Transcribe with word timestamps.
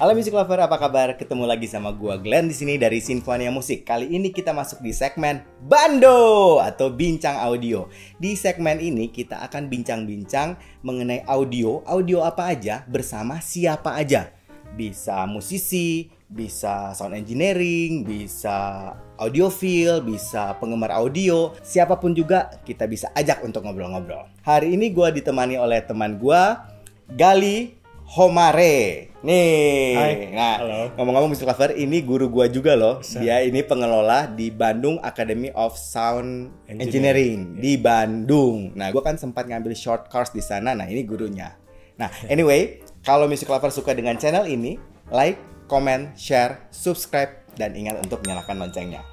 Halo 0.00 0.16
Music 0.16 0.32
Lover, 0.32 0.64
apa 0.64 0.80
kabar? 0.80 1.12
Ketemu 1.12 1.44
lagi 1.44 1.68
sama 1.68 1.92
gua 1.92 2.16
Glenn 2.16 2.48
di 2.48 2.56
sini 2.56 2.80
dari 2.80 3.04
Sinfonia 3.04 3.52
Musik. 3.52 3.84
Kali 3.84 4.08
ini 4.08 4.32
kita 4.32 4.48
masuk 4.56 4.80
di 4.80 4.96
segmen 4.96 5.44
Bando 5.60 6.56
atau 6.56 6.88
Bincang 6.88 7.36
Audio. 7.36 7.84
Di 8.16 8.32
segmen 8.32 8.80
ini 8.80 9.12
kita 9.12 9.44
akan 9.44 9.68
bincang-bincang 9.68 10.56
mengenai 10.80 11.20
audio, 11.28 11.84
audio 11.84 12.24
apa 12.24 12.48
aja 12.48 12.80
bersama 12.88 13.44
siapa 13.44 13.92
aja. 13.92 14.32
Bisa 14.72 15.28
musisi, 15.28 16.08
bisa 16.32 16.96
sound 16.96 17.12
engineering, 17.12 18.00
bisa 18.00 18.96
audiophile, 19.20 20.00
bisa 20.00 20.56
penggemar 20.56 20.96
audio, 20.96 21.52
siapa 21.60 22.00
pun 22.00 22.16
juga 22.16 22.48
kita 22.64 22.88
bisa 22.88 23.12
ajak 23.12 23.44
untuk 23.44 23.68
ngobrol-ngobrol. 23.68 24.32
Hari 24.48 24.80
ini 24.80 24.96
gua 24.96 25.12
ditemani 25.12 25.60
oleh 25.60 25.84
teman 25.84 26.16
gua 26.16 26.72
Gali 27.04 27.76
Homare. 28.16 29.09
Nih, 29.20 30.00
Hai. 30.00 30.32
nah 30.32 30.56
ngomong-ngomong 30.96 31.36
Mr. 31.36 31.44
Clover, 31.44 31.76
ini 31.76 32.00
guru 32.00 32.32
gua 32.32 32.48
juga 32.48 32.72
loh. 32.72 33.04
Dia 33.04 33.44
ini 33.44 33.60
pengelola 33.60 34.24
di 34.24 34.48
Bandung 34.48 34.96
Academy 35.04 35.52
of 35.52 35.76
Sound 35.76 36.48
Engineering, 36.64 36.80
Engineering. 36.80 37.40
di 37.60 37.72
Bandung. 37.76 38.72
Nah, 38.72 38.88
gua 38.88 39.04
kan 39.04 39.20
sempat 39.20 39.44
ngambil 39.44 39.76
short 39.76 40.08
course 40.08 40.32
di 40.32 40.40
sana. 40.40 40.72
Nah, 40.72 40.88
ini 40.88 41.04
gurunya. 41.04 41.52
Nah, 42.00 42.08
anyway, 42.32 42.80
kalau 43.04 43.28
Music 43.28 43.44
Lover 43.44 43.68
suka 43.68 43.92
dengan 43.92 44.16
channel 44.16 44.48
ini, 44.48 44.80
like, 45.12 45.36
comment, 45.68 46.16
share, 46.16 46.56
subscribe, 46.72 47.44
dan 47.60 47.76
ingat 47.76 48.00
untuk 48.00 48.24
nyalakan 48.24 48.56
loncengnya. 48.56 49.04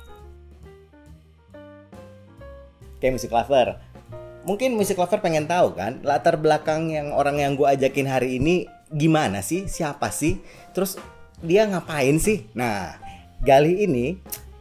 Oke, 2.96 3.12
Music 3.12 3.28
Lover. 3.28 3.76
Mungkin 4.48 4.80
Music 4.80 4.96
Lover 4.96 5.20
pengen 5.20 5.52
tahu 5.52 5.76
kan, 5.76 6.00
latar 6.08 6.40
belakang 6.40 6.96
yang 6.96 7.12
orang 7.12 7.44
yang 7.44 7.60
gue 7.60 7.68
ajakin 7.68 8.08
hari 8.08 8.40
ini 8.40 8.71
gimana 8.91 9.43
sih? 9.43 9.68
Siapa 9.68 10.10
sih? 10.12 10.40
Terus 10.71 10.98
dia 11.43 11.68
ngapain 11.68 12.18
sih? 12.18 12.48
Nah, 12.57 12.98
Gali 13.38 13.85
ini 13.85 14.18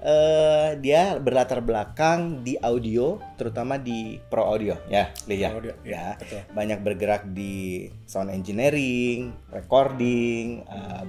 eh 0.06 0.76
dia 0.78 1.16
berlatar 1.18 1.64
belakang 1.64 2.44
di 2.44 2.54
audio, 2.60 3.16
terutama 3.40 3.80
di 3.80 4.20
pro 4.28 4.44
audio 4.44 4.76
ya, 4.86 5.10
Li, 5.26 5.40
ya. 5.40 5.50
Pro 5.50 5.58
audio, 5.64 5.74
ya. 5.82 5.90
ya, 5.90 6.06
betul. 6.20 6.40
Banyak 6.52 6.78
bergerak 6.84 7.22
di 7.32 7.88
sound 8.04 8.28
engineering, 8.30 9.32
recording, 9.50 10.62
uh, 10.68 11.08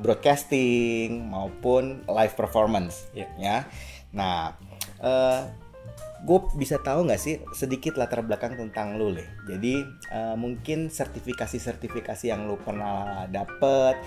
broadcasting 0.00 1.28
maupun 1.28 2.02
live 2.08 2.34
performance 2.34 3.08
Iya. 3.12 3.28
ya. 3.38 3.58
Nah, 4.16 4.56
gue 6.24 6.38
bisa 6.58 6.82
tahu 6.82 7.06
nggak 7.06 7.20
sih 7.20 7.38
sedikit 7.54 7.94
latar 7.94 8.26
belakang 8.26 8.58
tentang 8.58 8.98
lu 8.98 9.14
le. 9.14 9.26
Jadi 9.46 9.86
uh, 10.10 10.34
mungkin 10.34 10.90
sertifikasi-sertifikasi 10.90 12.30
yang 12.30 12.50
lu 12.50 12.58
pernah 12.58 13.26
dapet, 13.30 13.98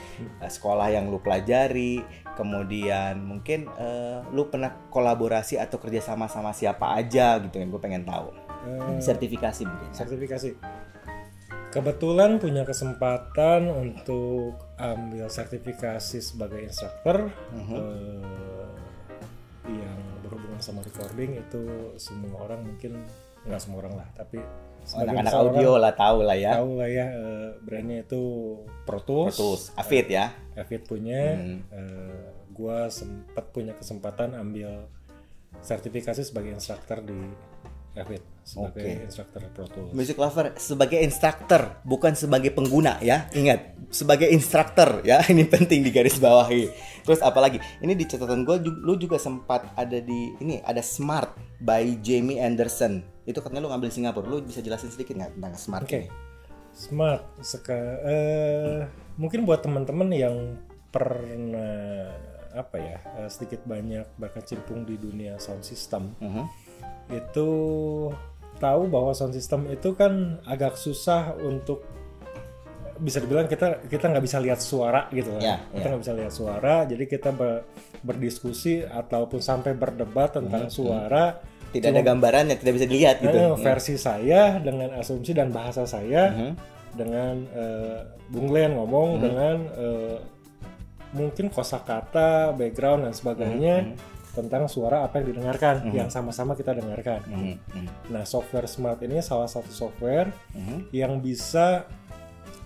uh, 0.43 0.51
sekolah 0.51 0.91
yang 0.91 1.07
lu 1.07 1.23
pelajari, 1.23 2.03
kemudian 2.35 3.23
mungkin 3.23 3.71
uh, 3.79 4.27
lu 4.35 4.51
pernah 4.51 4.75
kolaborasi 4.91 5.55
atau 5.55 5.79
kerjasama 5.79 6.27
sama 6.27 6.51
siapa 6.51 6.95
aja 6.95 7.39
gitu 7.39 7.59
yang 7.59 7.71
gue 7.71 7.81
pengen 7.81 8.03
tahu. 8.03 8.31
Eh, 8.61 9.01
Sertifikasi 9.01 9.65
mungkin. 9.65 9.89
sertifikasi. 9.89 10.49
Kebetulan 11.71 12.35
punya 12.35 12.67
kesempatan 12.67 13.71
untuk 13.71 14.59
ambil 14.75 15.31
sertifikasi 15.31 16.19
sebagai 16.19 16.59
instruktur 16.59 17.31
eh, 17.31 17.63
yang 17.63 18.60
berhubungan 20.31 20.63
sama 20.63 20.79
recording 20.81 21.35
itu 21.35 21.61
semua 21.99 22.47
orang 22.47 22.63
mungkin 22.63 23.03
nggak 23.43 23.59
semua 23.59 23.83
orang 23.83 23.99
lah, 23.99 24.07
tapi 24.15 24.39
sebagian 24.81 25.27
Anak-anak 25.27 25.33
audio 25.35 25.69
orang 25.75 25.81
lah 25.83 25.93
tahu 25.93 26.17
lah 26.23 26.37
ya. 26.39 26.51
tahu 26.55 26.71
lah 26.79 26.89
ya 26.89 27.05
eh, 27.11 27.49
brandnya 27.59 27.97
itu 28.01 28.21
Pro 28.87 28.99
Tools. 29.03 29.35
Terus 29.35 29.61
Afid 29.75 30.07
ya. 30.07 30.31
Avid 30.55 30.81
punya, 30.87 31.35
Hmm. 31.35 31.59
eh, 31.67 32.25
gua 32.55 32.87
sempat 32.87 33.51
punya 33.51 33.75
kesempatan 33.75 34.33
ambil 34.33 34.87
sertifikasi 35.59 36.23
sebagai 36.23 36.55
instruktur 36.55 37.03
di 37.03 37.17
Avid 37.91 38.23
sebagai 38.41 38.81
Oke. 38.81 39.03
instruktur 39.05 39.41
Pro 39.51 39.65
Tools. 39.67 39.91
Music 39.91 40.15
lover 40.15 40.55
sebagai 40.55 40.97
instruktur 40.97 41.61
bukan 41.83 42.15
sebagai 42.15 42.49
pengguna 42.49 42.97
ya 42.99 43.27
ingat 43.31 43.75
sebagai 43.89 44.27
instruktur 44.27 45.03
ya 45.03 45.19
ini 45.31 45.43
penting 45.43 45.83
digaris 45.83 46.15
bawahi 46.17 46.71
terus 47.03 47.19
apalagi 47.19 47.59
ini 47.79 47.93
di 47.93 48.07
catatan 48.07 48.41
gue 48.41 48.57
lu 48.63 48.95
juga 48.95 49.19
sempat 49.19 49.67
ada 49.75 49.99
di 49.99 50.31
ini 50.39 50.63
ada 50.63 50.79
smart 50.79 51.35
by 51.59 51.99
Jamie 51.99 52.39
Anderson 52.39 53.03
itu 53.27 53.37
katanya 53.37 53.67
lu 53.67 53.69
ngambil 53.69 53.91
di 53.91 53.95
Singapura 53.95 54.25
lu 54.25 54.39
bisa 54.39 54.59
jelasin 54.59 54.89
sedikit 54.89 55.13
nggak 55.13 55.35
tentang 55.35 55.53
smart 55.53 55.83
Oke, 55.85 55.99
ini? 55.99 56.09
smart. 56.71 57.21
Seka, 57.37 57.75
eh, 58.01 58.87
mungkin 59.13 59.43
buat 59.43 59.59
teman-teman 59.59 60.07
yang 60.09 60.55
pernah 60.89 62.07
apa 62.51 62.77
ya 62.79 62.97
eh, 63.17 63.29
sedikit 63.31 63.63
banyak 63.63 64.07
berkecimpung 64.15 64.83
di 64.83 64.95
dunia 64.95 65.35
sound 65.37 65.63
system 65.63 66.15
Mhm. 66.19 66.43
Itu 67.07 67.49
tahu 68.57 68.81
bahwa 68.87 69.11
sound 69.11 69.33
system 69.33 69.67
itu 69.67 69.91
kan 69.91 70.39
agak 70.45 70.75
susah 70.75 71.33
untuk 71.35 71.81
bisa 72.97 73.17
dibilang 73.17 73.49
kita 73.49 73.81
kita 73.83 74.05
nggak 74.07 74.21
bisa 74.21 74.37
lihat 74.37 74.61
suara 74.61 75.09
gitu 75.09 75.33
kan. 75.33 75.41
Ya, 75.41 75.57
kita 75.71 75.81
ya. 75.81 75.89
nggak 75.89 76.01
bisa 76.05 76.13
lihat 76.13 76.31
suara 76.31 76.75
jadi 76.85 77.03
kita 77.05 77.29
ber- 77.33 77.65
berdiskusi 77.99 78.85
ataupun 78.85 79.41
sampai 79.41 79.73
berdebat 79.73 80.37
tentang 80.37 80.69
suara 80.69 81.41
tidak 81.71 81.89
ada 81.89 82.01
gambarannya 82.03 82.55
tidak 82.55 82.73
bisa 82.77 82.85
dilihat 82.85 83.15
gitu 83.19 83.33
eh, 83.33 83.57
versi 83.57 83.95
saya 83.95 84.61
dengan 84.61 84.93
asumsi 84.93 85.33
dan 85.33 85.49
bahasa 85.49 85.89
saya 85.89 86.29
Mhm. 86.29 86.51
dengan 86.93 87.35
eh, 87.49 87.99
Bung 88.29 88.45
Glenn 88.45 88.77
ngomong 88.77 89.17
Hmm. 89.17 89.21
dengan 89.23 89.57
eh, 89.73 90.17
mungkin 91.11 91.49
kosakata 91.49 92.53
background 92.53 93.09
dan 93.09 93.13
sebagainya 93.13 93.75
Hmm. 93.81 93.95
Tentang 94.31 94.65
suara 94.65 95.03
apa 95.03 95.19
yang 95.19 95.35
didengarkan 95.35 95.91
yang 95.91 96.07
sama-sama 96.07 96.55
kita 96.55 96.71
dengarkan 96.71 97.19
Mhm. 97.27 97.53
Mhm. 97.75 97.87
Nah, 98.15 98.23
software 98.23 98.67
smart 98.67 99.03
ini 99.03 99.19
salah 99.19 99.47
satu 99.47 99.69
software 99.69 100.31
Mhm. 100.55 100.91
yang 100.95 101.19
bisa 101.19 101.83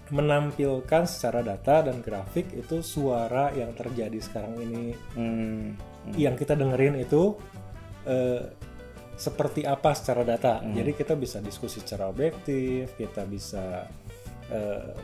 menampilkan 0.05 1.09
secara 1.09 1.41
data 1.41 1.81
dan 1.81 2.05
grafik 2.05 2.53
itu 2.53 2.85
suara 2.85 3.49
yang 3.57 3.73
terjadi 3.73 4.21
sekarang 4.21 4.53
ini 4.61 4.93
Hmm. 5.17 5.73
yang 6.13 6.37
kita 6.37 6.53
dengerin 6.53 7.01
itu 7.01 7.33
eh, 8.05 8.45
seperti 9.17 9.65
apa 9.65 9.97
secara 9.97 10.21
data. 10.21 10.61
Jadi 10.61 10.93
kita 10.93 11.17
bisa 11.17 11.41
diskusi 11.41 11.81
secara 11.81 12.05
objektif, 12.05 12.93
kita 12.93 13.25
bisa 13.25 13.89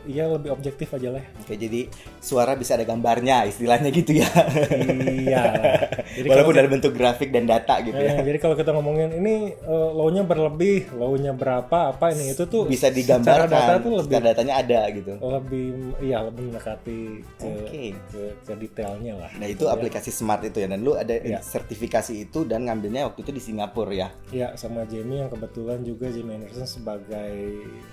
ya 0.06 0.30
lebih 0.30 0.54
objektif 0.54 0.94
aja 0.94 1.18
lah. 1.18 1.24
Oke, 1.42 1.58
jadi 1.58 1.90
suara 2.22 2.54
bisa 2.54 2.78
ada 2.78 2.86
gambarnya 2.86 3.42
istilahnya 3.50 3.90
gitu 3.90 4.14
ya 4.22 4.28
iya. 5.26 5.42
Jadi 6.14 6.28
walaupun 6.28 6.54
dalam 6.54 6.70
bentuk 6.70 6.92
grafik 6.94 7.34
dan 7.34 7.50
data 7.50 7.82
gitu 7.82 7.96
ya 7.96 8.20
eh, 8.20 8.24
jadi 8.24 8.38
kalau 8.38 8.54
kita 8.54 8.70
ngomongin 8.70 9.10
ini 9.18 9.56
eh, 9.56 9.90
low-nya 9.92 10.22
berlebih, 10.22 10.94
low-nya 10.94 11.34
berapa, 11.34 11.90
apa 11.96 12.14
ini 12.14 12.32
itu 12.36 12.46
tuh 12.46 12.68
bisa 12.70 12.88
secara 12.88 12.96
digambarkan 12.96 13.48
data 13.50 13.74
tuh 13.82 13.92
lebih 13.98 14.06
secara 14.14 14.24
datanya 14.30 14.54
ada 14.62 14.80
gitu 14.94 15.12
lebih 15.18 15.66
iya 16.04 16.18
lebih 16.22 16.42
mendekati 16.52 17.00
ke, 17.40 17.48
Oke. 17.48 17.84
ke, 18.12 18.22
ke 18.46 18.52
detailnya 18.58 19.14
lah. 19.18 19.30
Nah 19.40 19.48
itu 19.48 19.66
aplikasi 19.66 20.14
smart 20.14 20.44
itu 20.46 20.62
ya 20.62 20.68
dan 20.70 20.80
lu 20.84 20.94
ada 20.94 21.14
Iya. 21.22 21.38
sertifikasi 21.38 22.30
itu 22.30 22.42
dan 22.46 22.66
ngambilnya 22.66 23.06
waktu 23.10 23.22
itu 23.22 23.32
di 23.34 23.42
Singapura 23.42 23.92
ya. 23.94 24.08
Ya 24.34 24.48
sama 24.58 24.82
Jamie 24.86 25.22
yang 25.22 25.30
kebetulan 25.30 25.82
juga 25.86 26.10
Jamie 26.10 26.38
Anderson 26.40 26.66
sebagai 26.66 27.34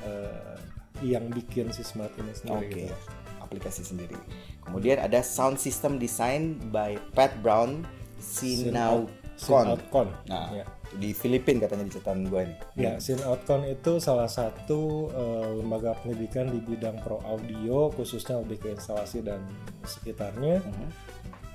eh, 0.05 0.55
yang 1.01 1.27
bikin 1.29 1.71
si 1.71 1.81
smart 1.81 2.11
ini 2.17 2.33
sendiri. 2.33 2.67
Oke. 2.67 2.81
gitu. 2.87 2.95
Aplikasi 3.39 3.81
sendiri. 3.81 4.13
Kemudian 4.61 5.01
ada 5.01 5.25
sound 5.25 5.57
system 5.57 5.97
design 5.97 6.59
by 6.69 6.99
Pat 7.13 7.33
Brown 7.41 7.81
Sinaukon. 8.19 9.09
Synoutcon. 9.39 10.07
Nah, 10.27 10.51
Ya. 10.51 10.65
di 10.99 11.15
Filipina 11.15 11.63
katanya 11.63 11.87
di 11.87 11.93
catatan 11.95 12.27
gue 12.27 12.41
nih. 12.43 12.57
Ya, 12.75 12.91
Synoutcon 12.99 13.63
itu 13.65 13.97
salah 14.03 14.27
satu 14.27 15.07
eh, 15.09 15.47
lembaga 15.63 15.95
pendidikan 16.03 16.51
di 16.51 16.59
bidang 16.59 16.99
pro 16.99 17.23
audio, 17.23 17.87
khususnya 17.89 18.35
lebih 18.43 18.59
ke 18.59 18.67
instalasi 18.75 19.23
dan 19.23 19.39
sekitarnya, 19.87 20.59
Mhm. 20.59 20.87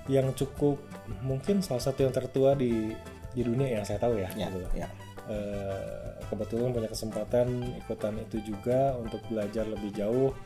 yang 0.08 0.32
cukup 0.32 0.80
mungkin 1.20 1.60
salah 1.60 1.84
satu 1.84 2.08
yang 2.08 2.14
tertua 2.16 2.56
di 2.56 2.96
di 3.34 3.42
dunia 3.42 3.66
yang 3.68 3.84
saya 3.84 3.98
tahu 4.00 4.16
ya. 4.16 4.30
Ya, 4.32 4.48
gitu. 4.48 4.64
ya. 4.78 4.88
Eh, 5.24 6.04
kebetulan 6.28 6.68
punya 6.76 6.88
kesempatan 6.92 7.48
ikutan 7.80 8.12
itu 8.20 8.44
juga 8.44 8.92
untuk 9.00 9.24
belajar 9.32 9.64
lebih 9.64 9.88
jauh 9.96 10.36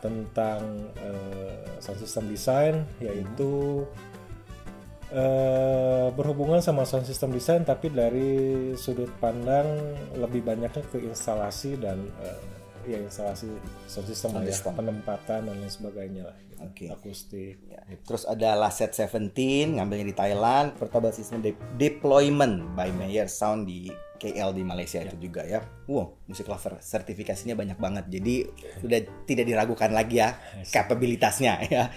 tentang 0.00 0.88
eh, 0.96 1.68
sound 1.84 2.00
system 2.00 2.24
design 2.32 2.74
yaitu 2.96 3.84
eh, 5.12 6.08
berhubungan 6.16 6.64
sama 6.64 6.88
sound 6.88 7.04
system 7.04 7.30
design 7.36 7.62
tapi 7.68 7.92
dari 7.92 8.72
sudut 8.72 9.12
pandang 9.20 9.68
lebih 10.16 10.40
banyaknya 10.42 10.80
ke 10.88 10.96
instalasi 11.04 11.76
dan 11.76 12.00
eh, 12.24 12.96
ya 12.96 12.98
instalasi 12.98 13.52
sound 13.86 14.06
system, 14.08 14.30
Sound 14.32 14.34
lah 14.40 14.48
ya, 14.48 14.56
system. 14.56 14.72
penempatan 14.74 15.40
dan 15.44 15.54
lain 15.60 15.70
sebagainya 15.70 16.22
lah 16.32 16.36
gitu. 16.40 16.62
Oke. 16.62 16.86
akustik 16.88 17.56
Ya. 17.68 17.82
Terus 18.02 18.24
ada 18.24 18.54
Laset 18.56 18.90
17 18.90 19.76
ngambilnya 19.76 20.06
di 20.08 20.16
Thailand, 20.16 20.72
portable 20.78 21.12
system 21.12 21.42
de- 21.44 21.58
deployment 21.76 22.74
by 22.74 22.88
Mayer 22.94 23.28
Sound 23.28 23.66
di 23.68 23.90
KL 24.22 24.54
di 24.54 24.62
Malaysia 24.62 25.02
itu 25.02 25.18
juga 25.18 25.42
ya. 25.42 25.66
Wow, 25.90 26.22
musik 26.30 26.46
lover 26.46 26.78
sertifikasinya 26.78 27.58
banyak 27.58 27.78
banget. 27.82 28.04
Jadi 28.06 28.46
sudah 28.78 28.98
tidak 29.26 29.50
diragukan 29.50 29.90
lagi 29.90 30.22
ya 30.22 30.38
kapabilitasnya 30.70 31.58
ya. 31.66 31.90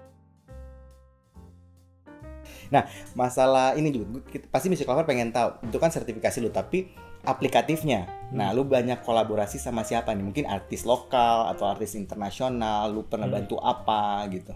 Nah, 2.74 2.90
masalah 3.14 3.78
ini 3.78 3.94
juga 3.94 4.26
pasti 4.50 4.74
Music 4.74 4.90
Lover 4.90 5.06
pengen 5.06 5.30
tahu. 5.30 5.70
Itu 5.70 5.78
kan 5.78 5.94
sertifikasi 5.94 6.42
lu, 6.42 6.50
tapi 6.50 6.90
aplikatifnya. 7.26 8.32
Nah, 8.34 8.54
lu 8.54 8.66
banyak 8.66 9.06
kolaborasi 9.06 9.62
sama 9.62 9.86
siapa 9.86 10.14
nih? 10.18 10.26
Mungkin 10.26 10.46
artis 10.50 10.86
lokal 10.86 11.54
atau 11.54 11.70
artis 11.70 11.94
internasional, 11.94 12.90
lu 12.90 13.06
pernah 13.06 13.30
bantu 13.30 13.62
apa 13.62 14.26
gitu. 14.34 14.54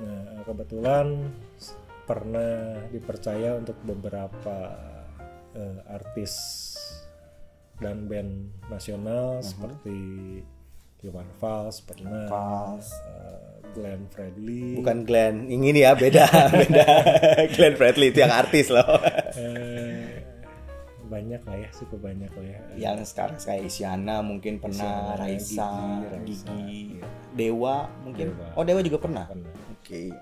Nah, 0.00 0.40
kebetulan 0.48 1.28
pernah 2.08 2.80
dipercaya 2.90 3.60
untuk 3.60 3.76
beberapa 3.84 4.56
eh, 5.54 5.78
artis 5.92 6.32
dan 7.80 8.04
band 8.04 8.30
nasional 8.68 9.40
seperti 9.40 9.98
Iwan 11.00 11.24
Fals 11.36 11.80
pernah, 11.80 12.28
Fals. 12.28 12.92
eh, 13.08 13.72
Glenn 13.72 14.04
Fredly, 14.08 14.76
Bukan 14.76 15.02
Glenn, 15.02 15.48
yang 15.48 15.64
ini 15.64 15.80
ya, 15.80 15.94
beda, 15.94 16.28
beda. 16.54 16.86
Glenn 17.50 17.74
Fredly 17.74 18.12
itu 18.12 18.20
yang 18.20 18.30
artis 18.30 18.68
loh. 18.68 18.84
eh, 19.32 20.20
banyak 21.02 21.40
lah 21.40 21.56
ya, 21.56 21.68
cukup 21.72 22.04
banyak 22.04 22.30
lah 22.30 22.44
ya. 22.44 22.58
yang 22.76 23.00
sekarang 23.02 23.40
kayak 23.40 23.66
Isyana 23.66 24.20
mungkin 24.20 24.60
pernah, 24.60 25.16
Isyana, 25.16 25.18
Raisa, 25.18 25.70
Gigi, 26.20 26.36
Gigi, 26.36 26.44
Raisa, 26.44 26.54
iya. 26.60 27.06
Dewa 27.32 27.76
mungkin. 28.02 28.26
Dewa. 28.30 28.46
Oh, 28.54 28.62
Dewa 28.62 28.80
juga 28.80 28.98
pernah. 29.00 29.24
Pernah. 29.26 29.52
Oke. 29.72 30.12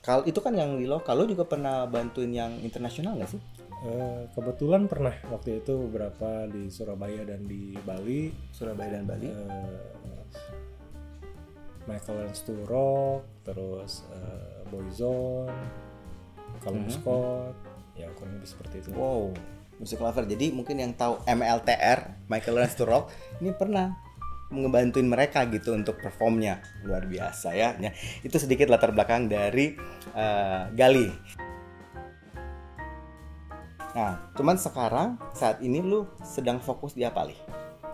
Kalau 0.00 0.22
itu 0.24 0.40
kan 0.40 0.50
yang 0.50 0.74
di 0.74 0.86
lokal, 0.86 1.14
lo 1.14 1.26
juga 1.26 1.44
pernah 1.44 1.86
bantuin 1.86 2.32
yang 2.32 2.50
internasional 2.58 3.14
nggak 3.14 3.30
sih? 3.30 3.40
Eh, 3.82 4.22
kebetulan 4.30 4.86
pernah 4.86 5.10
waktu 5.26 5.58
itu 5.58 5.74
beberapa 5.90 6.46
di 6.46 6.70
Surabaya 6.70 7.26
dan 7.26 7.50
di 7.50 7.74
Bali 7.82 8.30
Surabaya 8.54 8.94
dan 8.94 9.10
Bali. 9.10 9.26
eh, 9.26 10.22
Michael 11.82 12.30
and 12.30 12.36
Stu 12.38 12.54
Rock, 12.70 13.26
terus 13.42 14.06
eh, 14.14 14.62
Boyzone, 14.70 15.50
Callum 16.62 16.86
Mhm. 16.86 16.94
Scott, 16.94 17.54
ya 17.98 18.06
kurang 18.14 18.38
lebih 18.38 18.46
seperti 18.46 18.86
itu. 18.86 18.94
Wow, 18.94 19.34
musik 19.82 19.98
lover. 19.98 20.30
Jadi 20.30 20.54
mungkin 20.54 20.78
yang 20.78 20.94
tahu 20.94 21.18
MLTR, 21.26 22.22
Michael 22.30 22.62
to 22.78 22.86
Rock, 22.86 23.10
ini 23.42 23.50
pernah 23.50 23.98
ngebantuin 24.54 25.10
mereka 25.10 25.42
gitu 25.50 25.74
untuk 25.74 25.98
performnya 25.98 26.62
luar 26.86 27.02
biasa 27.02 27.50
ya. 27.50 27.74
Ya, 27.82 27.90
itu 28.22 28.36
sedikit 28.38 28.70
latar 28.70 28.94
belakang 28.94 29.26
dari 29.26 29.74
eh, 30.14 30.62
Gali. 30.70 31.10
Nah, 33.92 34.16
cuman 34.32 34.56
sekarang 34.56 35.08
saat 35.32 35.60
ini 35.60 35.78
lu 35.78 36.04
sedang 36.18 36.56
fokus 36.58 36.92
di 36.92 37.04
apa, 37.04 37.28
Li? 37.28 37.36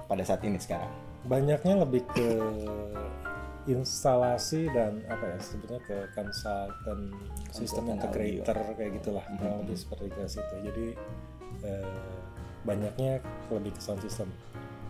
Pada 0.06 0.22
saat 0.22 0.40
ini 0.42 0.56
sekarang. 0.56 0.88
Banyaknya 1.26 1.82
lebih 1.82 2.06
ke 2.08 2.28
instalasi 3.66 4.70
dan 4.72 5.04
apa 5.06 5.28
ya 5.28 5.38
sebetulnya 5.38 5.82
ke 5.84 5.96
konsultan 6.14 7.12
sistem 7.52 7.84
integrator 7.92 8.56
kayak 8.72 8.96
gitulah 8.96 9.24
Mhm. 9.26 9.36
kurang 9.36 9.56
lebih 9.60 9.76
seperti 9.76 10.06
ke 10.08 10.22
situ. 10.24 10.54
Jadi 10.62 10.86
eh, 11.58 11.90
banyaknya 12.62 13.18
lebih 13.50 13.74
ke 13.74 13.82
sound 13.82 13.98
system, 13.98 14.30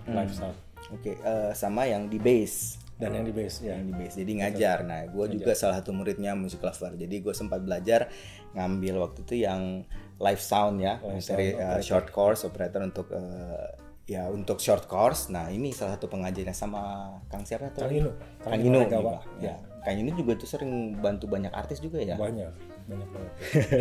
Hmm. 0.04 0.14
live 0.14 0.30
sound 0.30 0.52
Oke, 0.90 1.16
eh, 1.16 1.50
sama 1.54 1.84
yang 1.84 2.06
di 2.06 2.20
bass. 2.20 2.76
dan 2.98 3.14
yang 3.14 3.24
di 3.24 3.30
bass 3.30 3.62
ya. 3.62 3.72
yang 3.72 3.86
di 3.86 3.94
base 3.94 4.18
jadi 4.18 4.32
ngajar 4.42 4.82
nah 4.82 5.06
gue 5.06 5.24
juga 5.30 5.54
salah 5.54 5.78
satu 5.78 5.94
muridnya 5.94 6.34
music 6.34 6.58
lover 6.58 6.98
jadi 6.98 7.22
gue 7.22 7.30
sempat 7.30 7.62
belajar 7.62 8.10
ngambil 8.52 8.98
waktu 8.98 9.22
itu 9.22 9.34
yang 9.38 9.86
live 10.18 10.42
sound 10.42 10.82
ya 10.82 10.98
Live 11.02 11.22
dari 11.24 11.54
sound 11.54 11.62
uh, 11.62 11.80
short 11.82 12.08
course 12.10 12.42
operator 12.42 12.82
untuk 12.82 13.06
uh, 13.14 13.70
ya 14.08 14.24
untuk 14.32 14.56
short 14.58 14.88
course. 14.88 15.28
Nah 15.28 15.52
ini 15.52 15.70
salah 15.70 16.00
satu 16.00 16.08
pengajarnya 16.08 16.56
sama 16.56 17.12
Kang 17.28 17.44
siapa 17.44 17.68
tuh? 17.76 17.84
Kang 17.84 17.92
Inu, 17.92 18.10
Kang 18.40 18.56
Inu 18.56 18.80
Regawa. 18.80 19.20
ya 19.38 19.60
Kang 19.84 20.00
Inu 20.00 20.16
juga 20.16 20.40
tuh 20.40 20.48
sering 20.48 20.96
bantu 20.96 21.28
banyak 21.28 21.52
artis 21.52 21.78
juga 21.84 22.00
ya? 22.00 22.16
Banyak 22.16 22.48
banyak 22.88 23.08
banget. 23.12 23.32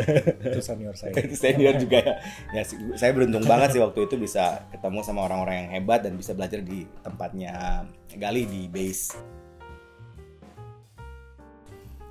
Itu 0.51 0.59
senior 0.59 0.95
saya. 0.99 1.15
Itu 1.15 1.35
senior 1.39 1.79
juga 1.79 2.03
ya. 2.03 2.15
ya 2.59 2.63
saya 2.99 3.15
beruntung 3.15 3.47
banget 3.47 3.79
sih 3.79 3.81
waktu 3.81 4.03
itu 4.03 4.19
bisa 4.19 4.67
ketemu 4.67 4.99
sama 4.99 5.23
orang-orang 5.23 5.63
yang 5.63 5.69
hebat 5.79 6.03
dan 6.03 6.19
bisa 6.19 6.35
belajar 6.35 6.59
di 6.59 6.83
tempatnya 6.99 7.87
Gali 8.19 8.43
di 8.43 8.67
base. 8.67 9.15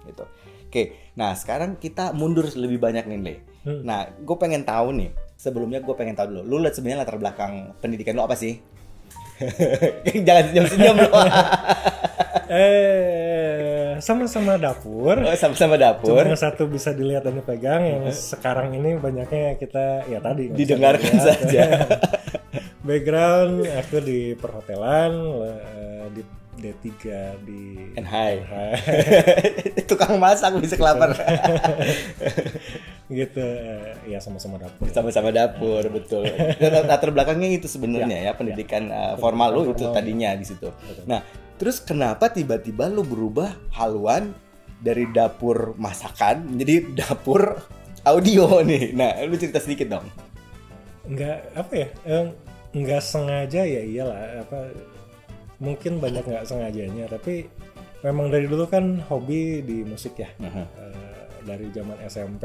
Gitu. 0.09 0.25
Oke 0.73 1.13
nah 1.13 1.37
sekarang 1.37 1.77
kita 1.77 2.17
mundur 2.17 2.49
lebih 2.57 2.81
banyak 2.81 3.05
nih 3.05 3.21
Le 3.21 3.56
Hmm. 3.67 3.83
nah 3.83 4.07
gue 4.07 4.37
pengen 4.39 4.63
tahu 4.63 4.95
nih 4.95 5.11
sebelumnya 5.35 5.83
gue 5.83 5.95
pengen 5.99 6.15
tahu 6.15 6.31
dulu. 6.33 6.43
Lu 6.47 6.57
lihat 6.63 6.79
sebenarnya 6.79 7.03
latar 7.03 7.19
belakang 7.19 7.75
pendidikan 7.83 8.15
lu 8.15 8.23
apa 8.23 8.39
sih? 8.39 8.63
Jangan 10.27 10.45
senyum-senyum 10.51 10.97
lu. 11.03 11.11
Eh 12.47 13.99
sama-sama 14.01 14.55
dapur. 14.61 15.17
Oh, 15.19 15.37
sama-sama 15.37 15.75
dapur. 15.75 16.15
Cuma 16.15 16.31
yang 16.31 16.39
satu 16.39 16.69
bisa 16.69 16.93
dilihat 16.93 17.25
dan 17.25 17.39
dipegang, 17.39 17.83
yang 17.85 18.03
sekarang 18.13 18.77
ini 18.77 18.97
banyaknya 19.01 19.57
kita 19.59 20.07
ya 20.09 20.19
tadi 20.21 20.53
didengarkan 20.53 21.15
saja. 21.21 21.65
Background 22.87 23.67
aku 23.67 23.99
di 23.99 24.39
perhotelan, 24.39 25.13
di 26.15 26.23
D3 26.57 26.93
di 27.45 27.93
and 27.95 28.09
hi 28.09 28.41
Hai. 28.41 28.71
tukang 29.91 30.17
masak 30.17 30.57
bisa 30.59 30.75
kelapar 30.75 31.13
gitu 33.07 33.39
eh, 33.39 33.95
ya 34.11 34.19
sama-sama 34.19 34.59
dapur. 34.59 34.91
sama-sama 34.91 35.31
dapur 35.31 35.87
betul. 35.89 36.27
Dan 36.59 36.91
latar 36.91 37.15
belakangnya 37.15 37.55
itu 37.55 37.71
sebenarnya 37.71 38.19
ya, 38.27 38.33
pendidikan 38.35 38.91
uh, 38.91 39.15
formal 39.15 39.55
lu 39.55 39.63
itu 39.71 39.87
tadinya 39.95 40.35
di 40.35 40.43
situ. 40.43 40.75
Nah 41.07 41.23
terus 41.57 41.79
kenapa 41.79 42.29
tiba-tiba 42.29 42.91
lu 42.91 43.07
berubah 43.07 43.55
haluan 43.79 44.35
dari 44.83 45.07
dapur 45.09 45.79
masakan 45.79 46.51
menjadi 46.51 47.07
dapur 47.07 47.63
audio 48.03 48.59
nih? 48.67 48.91
Nah 48.91 49.23
lu 49.23 49.39
cerita 49.39 49.63
sedikit 49.63 49.87
dong. 49.87 50.07
Enggak 51.07 51.47
apa 51.55 51.73
ya? 51.73 51.89
eh, 52.05 52.27
Enggak 52.75 53.07
sengaja 53.07 53.63
ya 53.63 53.83
iyalah 53.87 54.43
apa 54.43 54.59
mungkin 55.59 55.99
banyak 55.99 56.23
nggak 56.23 56.45
sengajanya 56.45 57.09
tapi 57.09 57.49
memang 58.05 58.29
dari 58.29 58.45
dulu 58.47 58.69
kan 58.69 59.01
hobi 59.09 59.61
di 59.61 59.83
musik 59.83 60.21
ya. 60.21 60.29
Mhm. 60.39 60.65
Eh, 60.77 61.25
dari 61.47 61.67
zaman 61.71 61.97
SMP 62.05 62.45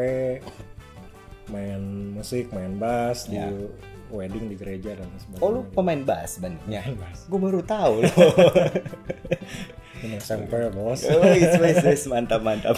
main 1.51 1.81
musik, 2.13 2.47
main 2.53 2.77
bass 2.77 3.27
Ya. 3.27 3.49
di 3.49 3.67
wedding 4.11 4.47
di 4.47 4.55
gereja 4.55 4.95
dan 4.95 5.07
sebagainya. 5.17 5.43
oh 5.43 5.49
lu 5.51 5.61
pemain 5.71 6.01
bass 6.03 6.39
bass. 6.39 7.19
gue 7.27 7.39
baru 7.39 7.63
tahu 7.63 8.03
loh 8.03 8.11
Ini 10.01 10.17
SMP 10.17 10.49
bos. 10.73 11.05
oh, 11.05 11.21
yes, 11.29 11.61
yes, 11.61 11.77
yes. 11.85 12.03
mantap 12.09 12.41
mantap 12.41 12.73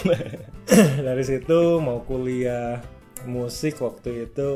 dari 1.06 1.24
situ 1.24 1.80
mau 1.80 2.04
kuliah 2.04 2.84
musik 3.24 3.80
waktu 3.80 4.28
itu 4.28 4.50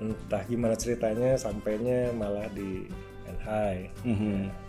entah 0.00 0.42
gimana 0.48 0.74
ceritanya 0.74 1.36
sampainya 1.36 2.08
malah 2.16 2.48
di 2.56 2.88
NHI. 3.28 3.76
Mhm. 4.08 4.67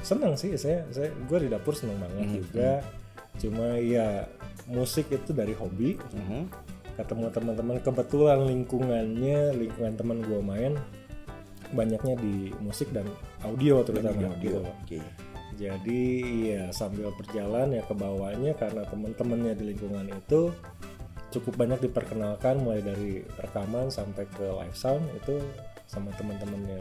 Seneng 0.00 0.32
sih 0.34 0.56
saya 0.56 0.88
saya 0.88 1.12
gue 1.12 1.38
di 1.44 1.48
dapur 1.52 1.76
seneng 1.76 2.00
banget 2.00 2.24
Mhm. 2.24 2.34
juga. 2.40 2.72
Cuma 3.36 3.76
ya 3.76 4.24
musik 4.66 5.12
itu 5.12 5.30
dari 5.32 5.52
hobi. 5.52 6.00
Mhm. 6.00 6.72
ketemu 6.92 7.32
teman-teman 7.32 7.80
kebetulan 7.80 8.44
lingkungannya 8.44 9.56
lingkungan 9.56 9.96
teman 9.96 10.20
gue 10.20 10.44
main 10.44 10.76
banyaknya 11.72 12.20
di 12.20 12.52
musik 12.60 12.92
dan 12.92 13.08
audio 13.40 13.80
terutama. 13.80 14.28
audio, 14.28 14.60
oke. 14.60 15.00
Jadi 15.56 16.02
ya 16.52 16.68
sambil 16.68 17.08
berjalan 17.16 17.72
ya 17.72 17.80
ke 17.88 17.96
bawahnya 17.96 18.52
karena 18.60 18.84
teman-temannya 18.84 19.56
di 19.56 19.72
lingkungan 19.72 20.04
itu 20.04 20.52
cukup 21.32 21.56
banyak 21.56 21.88
diperkenalkan 21.88 22.60
mulai 22.60 22.84
dari 22.84 23.24
rekaman 23.40 23.88
sampai 23.88 24.28
ke 24.28 24.44
live 24.44 24.76
sound 24.76 25.00
itu 25.16 25.40
sama 25.88 26.12
teman-temannya 26.20 26.76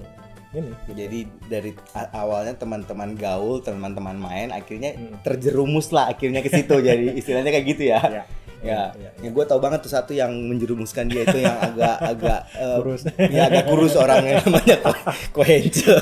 ini 0.54 0.68
gitu. 0.68 0.92
Jadi 0.94 1.20
dari 1.46 1.72
awalnya 2.12 2.54
teman-teman 2.54 3.16
gaul, 3.16 3.60
teman-teman 3.60 4.14
main, 4.14 4.50
akhirnya 4.50 4.94
Hmm. 4.94 5.20
terjerumus 5.22 5.90
lah 5.90 6.08
akhirnya 6.08 6.40
ke 6.40 6.50
situ. 6.50 6.76
jadi 6.84 7.14
istilahnya 7.14 7.50
kayak 7.50 7.68
gitu 7.70 7.84
ya. 7.88 8.02
ya 8.04 8.24
Ya, 8.62 8.94
ya, 8.94 9.10
ya 9.18 9.30
gue 9.34 9.46
tau 9.50 9.58
banget 9.58 9.82
tuh 9.82 9.90
satu 9.90 10.14
yang 10.14 10.30
menjerumuskan 10.30 11.10
dia 11.10 11.26
itu 11.26 11.42
yang 11.42 11.58
agak 11.58 11.98
agak 11.98 12.40
eh, 12.62 12.78
Kurus. 12.78 13.02
ya 13.18 13.50
agak 13.50 13.66
kurus 13.66 13.98
orangnya 13.98 14.38
namanya 14.46 14.78
Ko- 14.78 15.02
Kohenco. 15.34 15.98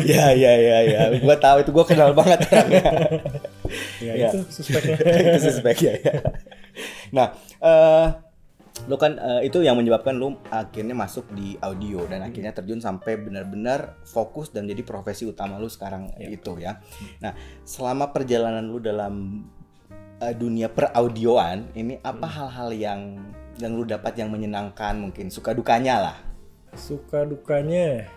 ya 0.00 0.32
ya 0.32 0.52
ya 0.56 0.78
ya, 0.82 1.00
gue 1.12 1.36
tahu 1.36 1.56
itu 1.60 1.70
gue 1.70 1.84
kenal 1.84 2.16
banget 2.16 2.40
orangnya. 2.48 2.84
ya, 4.00 4.12
Ya. 4.16 4.28
itu 4.28 4.38
suspeknya 4.48 4.96
itu 4.96 5.40
suspek 5.44 5.76
ya. 5.78 5.92
ya. 6.00 6.14
Nah, 7.12 7.26
eh 7.60 8.06
lu 8.88 8.96
kan 8.98 9.14
eh, 9.20 9.46
itu 9.46 9.62
yang 9.62 9.78
menyebabkan 9.78 10.16
lu 10.16 10.34
akhirnya 10.50 10.96
masuk 10.96 11.30
di 11.36 11.54
audio 11.62 12.02
dan 12.08 12.24
akhirnya 12.24 12.50
terjun 12.50 12.82
sampai 12.82 13.20
benar-benar 13.20 14.00
fokus 14.02 14.50
dan 14.50 14.66
jadi 14.66 14.82
profesi 14.82 15.28
utama 15.28 15.60
lu 15.60 15.70
sekarang 15.70 16.10
itu 16.18 16.58
ya. 16.58 16.82
Nah, 17.22 17.36
selama 17.62 18.10
perjalanan 18.10 18.64
lu 18.66 18.82
dalam 18.82 19.44
eh, 20.18 20.34
dunia 20.34 20.72
peraudioan 20.72 21.70
ini 21.78 22.00
apa 22.02 22.26
hal-hal 22.26 22.74
yang 22.74 23.00
yang 23.60 23.72
lu 23.76 23.84
dapat 23.86 24.18
yang 24.18 24.32
menyenangkan? 24.32 24.98
Mungkin 24.98 25.28
suka 25.30 25.54
dukanya 25.54 26.10
lah. 26.10 26.16
Suka 26.74 27.28
dukanya? 27.28 28.08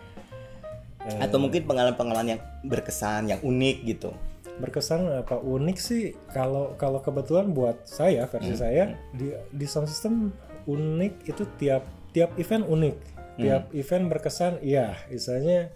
Atau 1.22 1.38
mungkin 1.38 1.70
pengalaman-pengalaman 1.70 2.40
yang 2.40 2.42
berkesan 2.66 3.30
yang 3.30 3.38
unik 3.46 3.78
gitu 3.86 4.10
berkesan 4.56 5.26
apa 5.26 5.44
unik 5.44 5.78
sih 5.78 6.16
kalau 6.32 6.80
kalau 6.80 7.04
kebetulan 7.04 7.52
buat 7.52 7.84
saya 7.84 8.24
versi 8.32 8.56
saya 8.56 8.96
di 9.12 9.36
di 9.52 9.66
sound 9.68 9.92
system 9.92 10.32
unik 10.64 11.28
itu 11.28 11.44
tiap 11.60 11.84
tiap 12.16 12.32
event 12.40 12.64
unik. 12.64 12.98
Tiap 13.36 13.76
event 13.76 14.08
berkesan 14.08 14.64
iya 14.64 14.96
istilahnya 15.12 15.68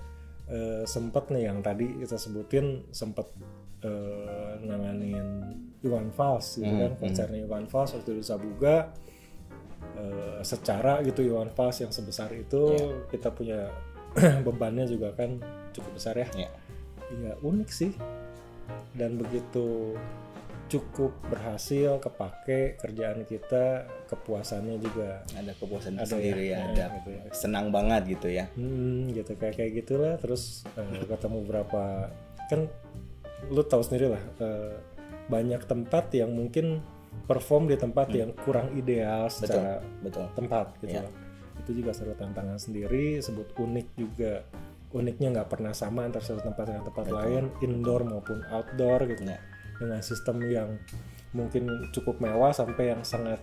eh, 0.48 0.84
sempet 0.88 1.28
nih 1.28 1.52
yang 1.52 1.60
tadi 1.60 1.92
kita 2.00 2.16
sebutin 2.16 2.88
sempet 2.96 3.28
eh, 3.84 4.54
nanganin 4.64 5.28
Iwan 5.84 6.12
Fals 6.16 6.60
gitu 6.60 6.72
kan 6.72 6.96
konsernya 6.96 7.44
Iwan 7.44 7.68
Fals 7.68 7.92
waktu 8.00 8.20
di 8.20 8.24
Sabuga. 8.24 8.96
Eh, 10.00 10.40
secara 10.48 11.04
gitu 11.04 11.20
Iwan 11.20 11.52
Fals 11.52 11.84
yang 11.84 11.92
sebesar 11.92 12.32
itu 12.32 12.76
kita 13.12 13.36
punya 13.36 13.68
bebannya 14.48 14.88
juga 14.88 15.12
kan 15.12 15.44
cukup 15.76 16.00
besar 16.00 16.16
ya. 16.16 16.28
Iya. 16.32 16.50
Iya 17.10 17.34
unik 17.44 17.70
sih 17.74 17.92
dan 18.94 19.16
begitu 19.16 19.96
cukup 20.70 21.10
berhasil 21.26 21.98
kepake 21.98 22.78
kerjaan 22.78 23.26
kita 23.26 23.90
kepuasannya 24.06 24.78
juga 24.78 25.26
Ada 25.34 25.58
kepuasan 25.58 25.98
Ada 25.98 26.06
sendiri 26.06 26.54
ya, 26.54 26.62
ya, 26.62 26.62
ya, 26.62 26.66
ada 26.70 26.86
gitu 27.02 27.10
ya. 27.10 27.22
senang 27.34 27.74
banget 27.74 28.02
gitu 28.08 28.30
ya. 28.30 28.46
hmm, 28.54 29.10
gitu 29.12 29.34
kayak 29.34 29.58
kayak 29.58 29.72
gitulah 29.82 30.14
terus 30.22 30.62
eh, 30.78 31.02
ketemu 31.02 31.38
beberapa 31.42 32.14
kan 32.48 32.70
lu 33.50 33.66
tahu 33.66 33.82
sendiri 33.82 34.14
lah 34.14 34.24
eh, 34.38 34.78
banyak 35.26 35.66
tempat 35.66 36.14
yang 36.14 36.30
mungkin 36.30 36.86
perform 37.26 37.66
di 37.66 37.74
tempat 37.74 38.14
yang 38.14 38.30
kurang 38.38 38.70
ideal 38.74 39.26
secara 39.26 39.82
Betul. 40.06 40.30
tempat 40.34 40.78
gitu 40.78 40.94
Iya. 40.94 41.06
loh. 41.06 41.14
itu 41.60 41.72
juga 41.76 41.92
seru 41.92 42.14
tantangan 42.14 42.56
sendiri 42.56 43.18
sebut 43.20 43.52
unik 43.58 43.88
juga 43.98 44.46
uniknya 44.89 45.29
nggak 45.38 45.50
pernah 45.53 45.69
sama 45.69 46.10
antara 46.10 46.25
satu 46.25 46.41
tempat 46.41 46.65
dengan 46.65 46.84
tempat 46.86 47.05
lain 47.10 47.53
indoor 47.62 48.01
maupun 48.05 48.41
outdoor 48.50 49.05
gitu 49.05 49.22
Ya. 49.25 49.38
dengan 49.77 50.01
sistem 50.03 50.43
yang 50.50 50.75
mungkin 51.31 51.69
cukup 51.96 52.17
mewah 52.19 52.51
sampai 52.51 52.91
yang 52.91 53.05
sangat 53.05 53.39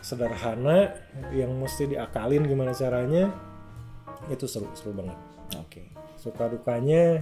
sederhana 0.00 0.94
yang 1.34 1.52
mesti 1.52 1.90
diakalin 1.90 2.46
gimana 2.46 2.70
caranya 2.70 3.28
itu 4.30 4.46
seru 4.46 4.70
seru 4.72 4.94
banget 4.94 5.18
Oke. 5.58 5.90
suka 6.16 6.48
dukanya 6.48 7.20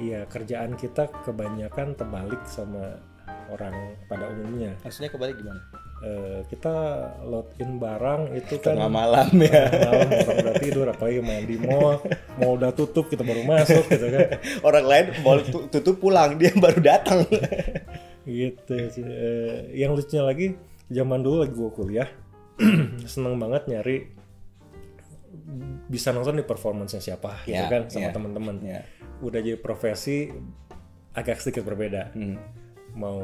ya 0.00 0.24
kerjaan 0.30 0.78
kita 0.78 1.10
kebanyakan 1.26 1.92
terbalik 1.98 2.40
sama 2.48 2.96
orang 3.50 3.98
pada 4.06 4.30
umumnya 4.30 4.78
Maksudnya 4.80 5.10
kebalik 5.10 5.36
gimana? 5.36 5.60
Eh, 6.00 6.40
kita 6.48 6.72
load 7.22 7.52
in 7.56 7.76
barang 7.76 8.32
itu 8.32 8.56
kan 8.56 8.72
Tengah 8.72 8.88
malam 8.88 9.28
ya. 9.36 9.68
malam 9.68 10.08
orang 10.08 10.36
udah 10.40 10.54
tidur 10.56 10.86
apalagi 10.86 11.20
main 11.20 11.44
di 11.44 11.56
mall 11.56 12.00
mall 12.34 12.56
udah 12.56 12.72
tutup 12.72 13.04
kita 13.04 13.20
baru 13.20 13.44
masuk 13.44 13.84
gitu 13.84 14.08
kan 14.08 14.40
Orang 14.66 14.84
lain 14.86 15.12
tu- 15.46 15.68
tutup 15.68 16.00
pulang, 16.00 16.34
dia 16.34 16.56
baru 16.56 16.80
datang. 16.80 17.28
gitu 18.24 18.74
sih. 18.88 19.04
Eh, 19.04 19.76
yang 19.76 19.92
lucunya 19.92 20.22
lagi 20.22 20.46
zaman 20.88 21.20
dulu 21.20 21.36
lagi 21.38 21.52
gue 21.52 21.70
kuliah 21.70 22.08
seneng 23.06 23.36
banget 23.36 23.68
nyari 23.68 23.96
bisa 25.86 26.10
nonton 26.10 26.34
di 26.34 26.44
performance-nya 26.44 27.00
siapa 27.02 27.42
gitu 27.42 27.56
Ya, 27.56 27.68
kan 27.68 27.86
sama 27.86 28.08
ya. 28.08 28.12
teman-teman 28.12 28.56
ya. 28.62 28.80
udah 29.20 29.36
jadi 29.38 29.58
profesi 29.58 30.32
agak 31.12 31.38
sedikit 31.38 31.62
berbeda 31.62 32.14
Hmm. 32.14 32.40
mau 32.94 33.20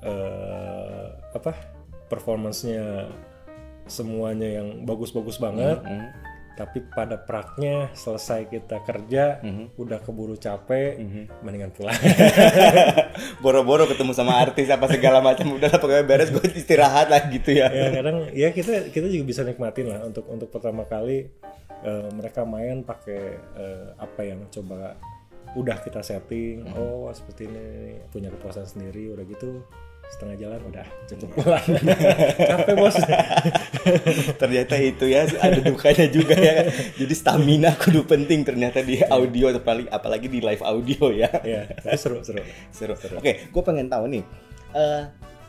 eh, 0.00 1.06
apa 1.30 1.69
performance-nya 2.10 3.06
semuanya 3.86 4.60
yang 4.60 4.82
bagus-bagus 4.82 5.38
banget 5.38 5.78
Hmm. 5.80 6.10
tapi 6.52 6.84
pada 6.84 7.16
praknya 7.16 7.88
selesai 7.90 8.44
kita 8.46 8.82
kerja 8.82 9.40
Mhm. 9.40 9.74
udah 9.76 9.98
keburu 9.98 10.36
capek 10.36 11.00
mendingan 11.40 11.70
pulang 11.70 11.96
Boro-boro 13.40 13.86
ketemu 13.86 14.12
sama 14.12 14.36
artis 14.38 14.68
apa 14.68 14.84
segala 14.86 15.18
macam 15.20 15.48
udah 15.50 15.68
lah 15.68 15.78
pokoknya 15.78 16.04
beres 16.04 16.28
gue 16.28 16.44
istirahat 16.52 17.08
lah 17.08 17.22
gitu 17.26 17.50
ya. 17.52 17.66
ya 17.66 17.88
kadang 17.92 18.28
ya 18.30 18.48
kita 18.50 18.90
kita 18.90 19.06
juga 19.08 19.24
bisa 19.24 19.40
nikmatin 19.42 19.88
lah 19.88 20.04
untuk 20.04 20.28
untuk 20.28 20.48
pertama 20.48 20.84
kali 20.84 21.32
eh, 21.80 22.08
mereka 22.12 22.44
main 22.44 22.84
pakai 22.84 23.22
eh, 23.56 23.86
apa 23.96 24.20
yang 24.20 24.44
coba 24.50 25.00
udah 25.50 25.80
kita 25.80 25.98
setting 26.00 26.62
oh 26.70 27.10
seperti 27.10 27.48
ini 27.48 27.66
punya 28.06 28.28
kepuasan 28.28 28.68
sendiri 28.68 29.10
udah 29.10 29.24
gitu 29.24 29.64
setengah 30.10 30.36
jalan 30.36 30.60
udah 30.66 30.86
cukup. 31.06 31.28
Pulang 31.38 31.66
capek 32.50 32.74
bos. 32.74 32.98
Ternyata 34.42 34.74
itu 34.82 35.04
ya 35.06 35.22
ada 35.38 35.60
dukanya 35.62 36.06
juga 36.10 36.34
ya. 36.34 36.66
Jadi 36.98 37.14
stamina 37.14 37.70
kudu 37.78 38.02
penting 38.04 38.42
ternyata 38.42 38.82
di 38.82 38.98
audio 39.06 39.54
apalagi 39.54 39.86
apalagi 39.86 40.26
di 40.26 40.42
live 40.42 40.62
audio 40.66 41.14
ya. 41.14 41.30
Ya 41.46 41.70
tapi 41.78 41.94
seru 41.94 42.26
seru. 42.26 42.42
Seru. 42.74 42.94
Oke 43.22 43.48
gue 43.54 43.62
pengen 43.62 43.86
tahu 43.86 44.10
nih 44.10 44.22
eh, 44.74 45.02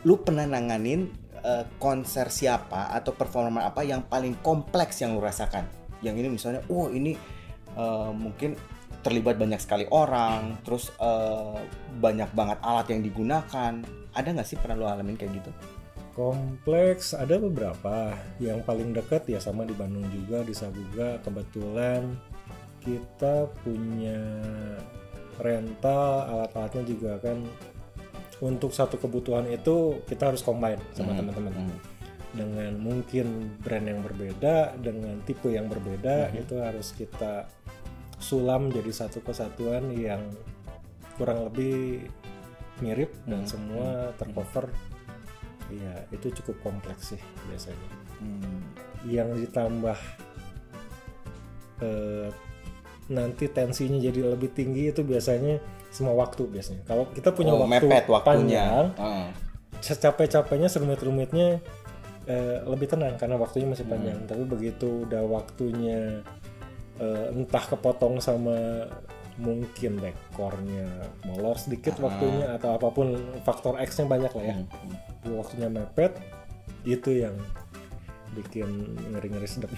lu 0.05 0.21
pernah 0.21 0.45
nanganin 0.45 1.09
eh, 1.41 1.65
konser 1.81 2.29
siapa 2.29 2.93
atau 2.93 3.17
performa 3.17 3.65
apa 3.65 3.81
yang 3.81 4.05
paling 4.05 4.45
kompleks 4.45 5.01
yang 5.01 5.17
lu 5.17 5.21
rasakan? 5.25 5.65
Yang 6.05 6.15
ini 6.21 6.27
misalnya 6.37 6.61
oh 6.69 6.93
ini 6.93 7.17
eh, 7.73 8.11
mungkin 8.13 8.53
terlibat 9.01 9.41
banyak 9.41 9.57
sekali 9.57 9.89
orang 9.89 10.61
terus 10.61 10.93
eh, 11.01 11.59
banyak 11.97 12.29
banget 12.37 12.61
alat 12.61 12.85
yang 12.93 13.01
digunakan 13.01 14.00
ada 14.11 14.27
nggak 14.31 14.47
sih 14.47 14.59
pernah 14.59 14.75
lu 14.75 14.85
alamin 14.87 15.15
kayak 15.15 15.39
gitu? 15.39 15.51
Kompleks 16.11 17.15
ada 17.15 17.39
beberapa. 17.39 18.15
Yang 18.37 18.59
paling 18.67 18.89
dekat 18.91 19.23
ya 19.31 19.39
sama 19.39 19.63
di 19.63 19.71
Bandung 19.71 20.03
juga 20.11 20.43
di 20.43 20.51
Sabuga 20.51 21.19
kebetulan 21.23 22.11
kita 22.81 23.47
punya 23.61 24.19
rental 25.39 26.27
alat-alatnya 26.27 26.83
juga 26.83 27.17
kan. 27.23 27.39
Untuk 28.41 28.73
satu 28.73 28.97
kebutuhan 28.97 29.45
itu 29.53 30.01
kita 30.09 30.33
harus 30.33 30.41
combine 30.41 30.81
sama 30.97 31.13
teman-teman. 31.15 31.53
Hmm. 31.55 31.79
dengan 32.31 32.79
mungkin 32.79 33.59
brand 33.59 33.91
yang 33.91 33.99
berbeda 33.99 34.79
dengan 34.79 35.19
tipe 35.27 35.51
yang 35.51 35.67
berbeda 35.67 36.31
itu 36.31 36.63
harus 36.63 36.95
kita 36.95 37.43
sulam 38.23 38.71
jadi 38.71 38.87
satu 38.87 39.19
kesatuan 39.19 39.91
yang 39.91 40.31
kurang 41.19 41.43
lebih 41.51 42.07
mirip 42.81 43.13
dan 43.23 43.45
semua 43.45 44.11
tercover. 44.17 44.67
Ya 45.71 46.03
itu 46.11 46.27
cukup 46.41 46.59
kompleks 46.61 47.15
sih 47.15 47.21
biasanya. 47.47 47.89
Hmm. 48.21 48.61
yang 49.01 49.33
ditambah 49.33 49.97
eh, 51.81 52.29
nanti 53.09 53.50
tensinya 53.50 53.97
jadi 53.97 54.29
lebih 54.29 54.53
tinggi 54.53 54.93
itu 54.93 55.01
biasanya 55.01 55.57
semua 55.89 56.13
waktu 56.15 56.45
biasanya. 56.45 56.85
Kalau 56.85 57.09
kita 57.11 57.33
punya 57.33 57.51
Oh, 57.51 57.65
waktu 57.65 57.81
mepet 57.89 58.05
waktunya. 58.07 58.21
panjang 58.21 58.85
Heeh. 58.95 59.27
secapek-capeknya 59.81 60.69
serumit-rumitnya 60.69 61.57
eh, 62.29 62.57
lebih 62.63 62.93
tenang 62.93 63.17
karena 63.17 63.35
waktunya 63.35 63.67
masih 63.67 63.89
panjang. 63.89 64.21
Tapi 64.29 64.43
begitu 64.45 65.09
udah 65.09 65.25
waktunya 65.25 66.21
eh, 67.01 67.25
entah 67.33 67.65
kepotong 67.65 68.21
sama 68.21 68.85
mungkin 69.41 69.98
dekornya 69.98 70.88
molor 71.25 71.57
sedikit 71.57 71.98
waktunya 71.98 72.55
atau 72.62 72.77
apa 72.77 72.88
pun 72.93 73.17
faktor 73.41 73.81
X 73.81 73.98
nya 74.00 74.05
banyak 74.05 74.31
lah 74.31 74.45
ya. 74.45 74.55
Kalau 75.25 75.41
waktunya 75.41 75.67
mepet 75.67 76.13
itu 76.86 77.25
yang 77.25 77.33
bikin 78.31 78.95
ngeri-ngeri 79.12 79.48
sedap. 79.50 79.74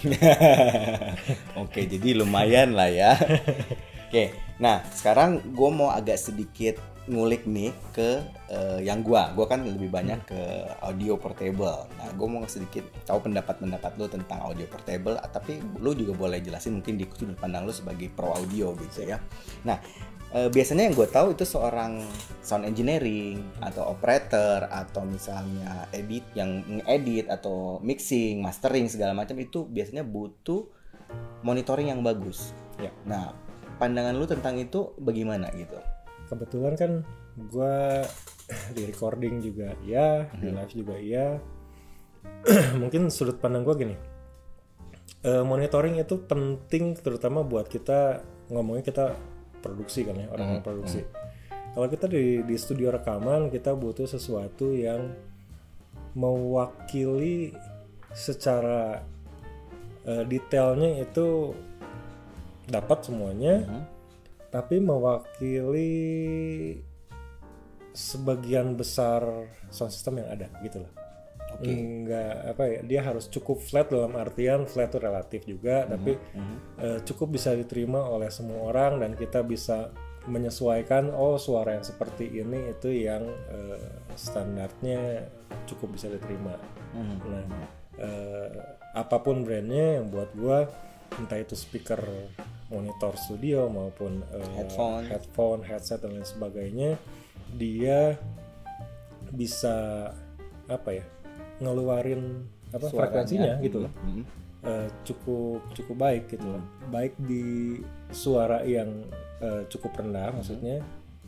Oke, 1.63 1.89
jadi 1.89 2.20
lumayan 2.20 2.77
lah 2.77 2.91
ya. 2.91 3.17
Oke, 4.13 4.29
nah 4.62 4.77
sekarang 4.93 5.41
gue 5.58 5.70
mau 5.74 5.89
agak 5.89 6.22
sedikit 6.22 6.77
ngulik 7.10 7.50
nih 7.50 7.74
ke 7.98 8.22
eh, 8.46 8.79
yang 8.86 9.01
gua. 9.01 9.34
Gua 9.34 9.50
kan 9.50 9.65
lebih 9.65 9.89
banyak 9.89 10.22
ke 10.29 10.41
audio 10.86 11.17
portable. 11.17 11.89
Nah, 11.98 12.13
gue 12.13 12.27
mau 12.29 12.46
sedikit 12.46 12.86
tahu 13.10 13.25
pendapat-pendapat 13.25 13.98
lu 13.98 14.05
tentang 14.05 14.38
audio 14.46 14.70
portable. 14.70 15.17
ah, 15.17 15.25
Tapi 15.25 15.58
lu 15.82 15.98
juga 15.98 16.13
boleh 16.13 16.46
jelasin 16.46 16.77
mungkin 16.77 17.01
di 17.01 17.10
sudut 17.10 17.34
pandang 17.41 17.65
lu 17.65 17.74
sebagai 17.74 18.13
pro 18.13 18.38
audio 18.38 18.77
gitu 18.86 19.01
ya. 19.01 19.17
Nah, 19.65 19.82
eh, 20.29 20.46
biasanya 20.46 20.86
yang 20.86 20.93
gue 20.93 21.10
tahu 21.10 21.34
itu 21.34 21.43
seorang 21.50 22.05
sound 22.46 22.70
engineering 22.70 23.41
atau 23.65 23.98
operator 23.98 24.70
atau 24.70 25.01
misalnya 25.10 25.89
edit 25.89 26.22
yang 26.38 26.62
ngedit 26.86 27.34
atau 27.34 27.82
mixing, 27.82 28.46
mastering 28.46 28.86
segala 28.93 29.17
macam 29.17 29.41
itu 29.41 29.65
biasanya 29.65 30.05
butuh 30.05 30.70
monitoring 31.41 31.89
yang 31.89 32.05
bagus. 32.05 32.53
Ya. 32.77 32.93
Nah, 33.05 33.42
pandangan 33.83 34.15
lu 34.15 34.23
tentang 34.23 34.55
itu 34.55 34.95
bagaimana 34.95 35.51
gitu? 35.59 35.75
kebetulan 36.31 36.73
kan 36.79 36.91
gua 37.51 38.07
di 38.75 38.87
recording 38.87 39.43
juga 39.43 39.75
iya 39.83 40.31
di 40.39 40.47
live 40.51 40.73
juga 40.73 40.95
iya. 40.95 41.27
Mungkin 42.81 43.11
sudut 43.11 43.35
pandang 43.43 43.67
gua 43.67 43.75
gini. 43.75 43.95
Eh, 45.23 45.43
monitoring 45.43 45.99
itu 45.99 46.23
penting 46.23 46.95
terutama 46.99 47.43
buat 47.43 47.67
kita 47.67 48.23
ngomongnya 48.51 48.83
kita 48.83 49.05
produksi 49.63 50.03
kan 50.03 50.19
ya 50.19 50.27
orang 50.31 50.59
yang 50.59 50.63
produksi. 50.63 51.03
kalau 51.73 51.87
kita 51.89 52.05
di 52.05 52.43
di 52.43 52.55
studio 52.59 52.93
rekaman 52.93 53.49
kita 53.49 53.73
butuh 53.73 54.05
sesuatu 54.05 54.75
yang 54.75 55.15
mewakili 56.13 57.55
secara 58.13 59.01
eh, 60.05 60.23
detailnya 60.27 61.01
itu 61.01 61.55
dapat 62.65 63.03
semuanya 63.03 63.63
Mhm. 63.67 63.84
tapi 64.50 64.77
mewakili 64.79 65.91
sebagian 67.93 68.74
besar 68.74 69.22
sound 69.70 69.93
system 69.93 70.17
yang 70.22 70.29
ada 70.29 70.50
gitu 70.62 70.82
loh. 70.82 70.93
Enggak 71.62 72.34
apa 72.50 72.63
ya, 72.65 72.79
dia 72.82 73.01
harus 73.05 73.29
cukup 73.29 73.62
flat 73.62 73.86
dalam 73.93 74.17
artian 74.17 74.65
flat 74.65 74.89
itu 74.89 74.98
relatif 74.98 75.41
juga, 75.46 75.86
tapi 75.86 76.17
eh, 76.82 77.00
cukup 77.05 77.38
bisa 77.38 77.53
diterima 77.53 78.01
oleh 78.10 78.34
semua 78.34 78.74
orang 78.74 78.98
dan 78.98 79.13
kita 79.13 79.46
bisa 79.46 79.93
menyesuaikan 80.25 81.13
oh 81.13 81.38
suara 81.38 81.77
yang 81.77 81.86
seperti 81.86 82.41
ini 82.41 82.74
itu 82.74 82.89
yang 82.89 83.29
eh, 83.29 83.89
standarnya 84.17 85.29
cukup 85.70 85.93
bisa 85.93 86.10
diterima. 86.10 86.58
Nah, 87.29 87.46
eh, 88.01 88.50
apa 88.98 89.17
pun 89.22 89.46
brandnya 89.46 90.01
yang 90.01 90.10
buat 90.10 90.34
gua 90.34 90.65
entah 91.22 91.38
itu 91.38 91.53
speaker 91.53 92.01
monitor 92.74 93.13
studio 93.15 93.70
maupun 93.70 94.25
eh, 94.27 94.50
Headphone. 94.58 95.06
headphone, 95.06 95.62
headset 95.62 96.01
dan 96.01 96.18
lain 96.18 96.25
sebagainya, 96.25 96.98
dia 97.53 98.18
bisa 99.30 100.10
apa 100.65 100.89
ya 100.92 101.06
ngeluarin 101.60 102.46
apa 102.70 102.86
Suaranya. 102.86 102.98
frekuensinya 103.00 103.51
gitu 103.62 103.77
loh 103.80 103.94
Mhm. 104.01 104.24
Eh, 104.63 104.88
cukup 105.03 105.60
cukup 105.74 105.96
baik 106.00 106.24
gitu 106.30 106.48
loh 106.48 106.63
baik 106.88 107.20
di 107.20 107.77
suara 108.10 108.63
yang 108.63 109.03
eh, 109.38 109.68
cukup 109.68 109.92
rendah 109.94 110.32
maksudnya 110.32 110.80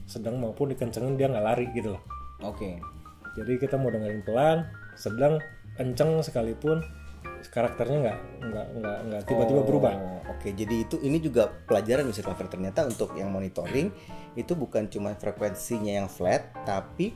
sedang 0.06 0.40
maupun 0.40 0.72
dikencengin 0.72 1.14
dia 1.14 1.28
nggak 1.28 1.44
lari 1.44 1.68
gitu 1.72 1.92
loh 1.92 2.04
Oke. 2.42 2.80
jadi 3.36 3.60
kita 3.60 3.75
mau 3.75 3.92
dengerin 3.92 4.24
pelan 4.24 4.64
sedang 4.96 5.44
kenceng 5.75 6.24
sekalipun 6.24 6.80
karakternya 7.48 7.98
nggak 8.00 8.18
nggak 8.44 8.68
nggak 8.75 8.98
nggak 9.06 9.22
tiba-tiba 9.25 9.60
Oh, 9.60 9.68
berubah 9.68 9.94
Oke, 10.25 10.52
jadi 10.52 10.84
itu 10.84 11.00
ini 11.00 11.18
juga 11.18 11.48
pelajaran 11.48 12.04
music 12.04 12.25
lover 12.25 12.46
ternyata 12.46 12.84
untuk 12.84 13.14
yang 13.14 13.30
monitoring 13.30 13.90
itu 14.34 14.52
bukan 14.52 14.86
cuma 14.86 15.14
frekuensinya 15.14 15.96
yang 15.96 16.08
flat, 16.08 16.52
tapi 16.64 17.16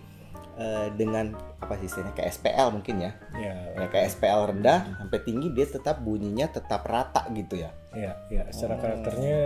eh, 0.55 0.87
dengan 0.93 1.31
apa 1.59 1.75
sih 1.75 1.85
istilahnya 1.85 2.15
kayak 2.15 2.31
SPL 2.31 2.67
mungkin 2.71 2.95
ya. 2.99 3.11
ya 3.35 3.53
Ya 3.75 3.85
kayak 3.87 4.07
SPL 4.09 4.41
rendah 4.49 4.79
sampai 4.95 5.19
tinggi 5.21 5.51
dia 5.51 5.65
tetap 5.65 5.99
bunyinya 5.99 6.47
tetap 6.47 6.83
rata 6.83 7.27
gitu 7.31 7.59
ya. 7.59 7.69
ya 7.91 8.15
ya 8.29 8.43
secara 8.49 8.75
Oh. 8.75 8.81
karakternya 8.81 9.39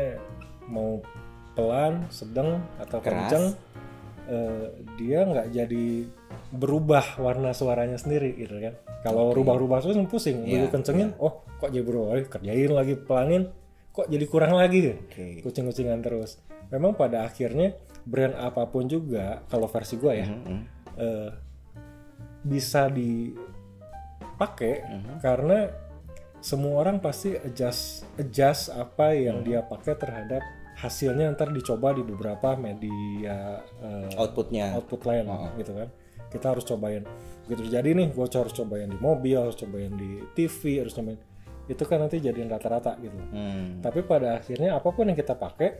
mau 0.66 1.02
pelan 1.54 2.08
sedang 2.10 2.62
atau 2.78 2.98
Keras. 2.98 3.58
Eh, 4.26 4.68
dia 4.96 5.24
nggak 5.24 5.48
jadi 5.52 5.88
berubah 6.50 7.18
warna 7.18 7.52
suaranya 7.52 7.98
sendiri 7.98 8.34
gitu 8.38 8.56
kan 8.58 8.74
kalau 9.04 9.32
Oke. 9.32 9.42
rubah-rubah 9.42 9.82
terus 9.82 9.98
pusing 10.08 10.44
Iya, 10.44 10.64
begitu 10.64 10.68
kencengin 10.72 11.10
oh 11.18 11.44
kok 11.60 11.70
jadi 11.70 11.84
berubah 11.84 12.24
kerjain 12.30 12.72
lagi 12.72 12.94
pelanin 12.96 13.44
kok 13.92 14.08
jadi 14.08 14.26
kurang 14.26 14.56
lagi 14.56 14.96
Oke. 14.96 15.42
kucing-kucingan 15.42 16.00
terus 16.00 16.40
memang 16.70 16.94
pada 16.94 17.24
akhirnya 17.24 17.76
brand 18.04 18.36
apa 18.36 18.64
pun 18.66 18.88
juga 18.88 19.44
kalau 19.48 19.68
versi 19.68 19.96
gua 19.96 20.14
ya 20.14 20.28
Mhm. 20.28 20.60
eh, 20.98 21.30
bisa 22.44 22.92
dipakai 22.92 24.74
Mhm. 24.84 25.14
karena 25.20 25.60
semua 26.44 26.84
orang 26.84 27.00
pasti 27.00 27.32
adjust 27.34 28.04
adjust 28.18 28.68
apa 28.70 29.16
yang 29.16 29.42
dia 29.42 29.64
pakai 29.64 29.96
terhadap 29.96 30.44
hasilnya 30.84 31.32
ntar 31.32 31.50
dicoba 31.50 31.92
di 31.92 32.04
beberapa 32.04 32.54
media 32.54 33.56
eh, 33.80 34.12
Outputnya. 34.14 34.76
output 34.76 35.02
lain 35.04 35.26
Oh. 35.26 35.48
gitu 35.56 35.72
kan 35.72 35.88
kita 36.28 36.46
harus 36.50 36.64
cobain 36.64 37.08
begitu 37.44 37.70
jadi 37.70 37.90
nih 37.90 38.10
gue 38.10 38.26
harus 38.28 38.52
cobain 38.52 38.86
di 38.86 38.98
mobil 38.98 39.38
harus 39.38 39.56
cobain 39.56 39.94
di 39.94 40.20
TV 40.34 40.80
harus 40.80 40.92
cobain 40.92 41.16
itu 41.64 41.80
kan 41.82 41.98
nanti 41.98 42.20
jadiin 42.20 42.48
rata-rata 42.48 42.98
gitu 42.98 43.16
Hmm. 43.32 43.80
tapi 43.80 44.04
pada 44.04 44.36
akhirnya 44.36 44.76
apa 44.76 44.90
pun 44.90 45.06
yang 45.06 45.16
kita 45.16 45.34
pakai 45.34 45.80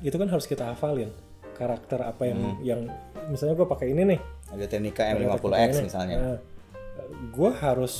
itu 0.00 0.14
kan 0.14 0.26
harus 0.26 0.44
kita 0.44 0.64
hafalin 0.66 1.10
karakter 1.52 2.00
apa 2.00 2.22
yang 2.24 2.38
Hmm. 2.38 2.56
yang 2.62 2.80
misalnya 3.26 3.52
gue 3.54 3.66
pakai 3.66 3.90
ini 3.90 4.02
nih 4.06 4.20
Ada 4.48 4.64
Technica 4.66 5.02
M50X 5.04 5.70
misalnya. 5.82 6.38
gue 7.28 7.50
harus 7.52 7.94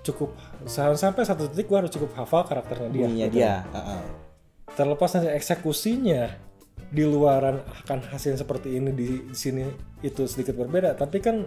cukup 0.00 0.30
sa- 0.64 0.94
sampai 0.94 1.22
satu 1.22 1.46
titik 1.46 1.66
gue 1.66 1.78
harus 1.78 1.90
cukup 1.90 2.10
hafal 2.14 2.42
karakternya 2.42 2.88
dia 2.88 3.02
Bunyinya 3.02 3.26
gitu. 3.26 3.36
dia. 3.38 3.54
Heeh. 3.66 4.00
Terlepas 4.78 5.10
nanti 5.10 5.28
eksekusinya 5.28 6.30
di 6.88 7.02
luaran 7.02 7.58
akan 7.82 7.98
hasil 8.08 8.38
seperti 8.38 8.78
ini 8.78 8.94
di, 8.94 9.08
di 9.26 9.36
sini 9.36 9.66
itu 10.00 10.24
sedikit 10.24 10.54
berbeda 10.56 10.94
tapi 10.94 11.18
kan 11.18 11.42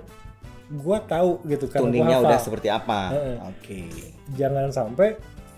gue 0.70 0.98
tahu 1.06 1.40
gitu 1.46 1.66
kan 1.66 1.82
Tuningnya 1.82 2.20
udah 2.20 2.38
seperti 2.38 2.68
apa? 2.68 3.12
Oke. 3.46 3.88
jangan 4.32 4.70
sampai 4.70 5.16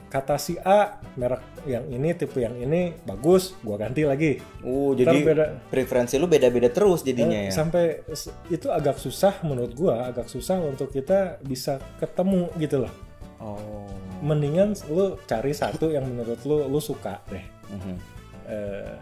kata 0.07 0.37
si 0.37 0.57
A 0.57 1.01
merek 1.15 1.41
yang 1.65 1.85
ini 1.87 2.13
tipe 2.13 2.37
yang 2.37 2.53
ini 2.55 2.93
bagus 3.01 3.57
gue 3.59 3.73
ganti 3.73 4.05
lagi 4.05 4.37
Uh, 4.61 4.93
jadi 4.93 5.17
beda 5.19 5.45
preferensi 5.67 6.15
lu 6.15 6.25
beda-beda 6.25 6.69
terus 6.69 7.01
jadinya 7.01 7.35
Eh, 7.35 7.49
ya. 7.49 7.51
sampai 7.51 8.05
itu 8.47 8.69
agak 8.69 8.95
susah 8.95 9.41
menurut 9.41 9.73
gua 9.73 10.07
agak 10.07 10.25
susah 10.27 10.61
untuk 10.61 10.89
kita 10.89 11.41
bisa 11.41 11.81
ketemu 11.97 12.47
gitu 12.55 12.79
loh 12.79 12.93
Oh. 13.37 13.83
mendingan 14.23 14.71
lu 14.87 15.19
cari 15.25 15.51
satu 15.51 15.91
yang 15.91 16.07
menurut 16.07 16.39
lu 16.41 16.63
lu 16.63 16.79
suka 16.79 17.19
deh 17.27 17.43
Mhm. 17.73 17.95
eh 18.43 18.95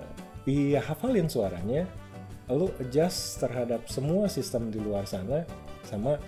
iya 0.46 0.80
hafalin 0.82 1.28
suaranya 1.28 1.86
lu 2.52 2.68
adjust 2.78 3.40
terhadap 3.40 3.88
semua 3.88 4.28
sistem 4.28 4.68
di 4.68 4.80
luar 4.80 5.06
sana 5.06 5.46
sama 5.88 6.20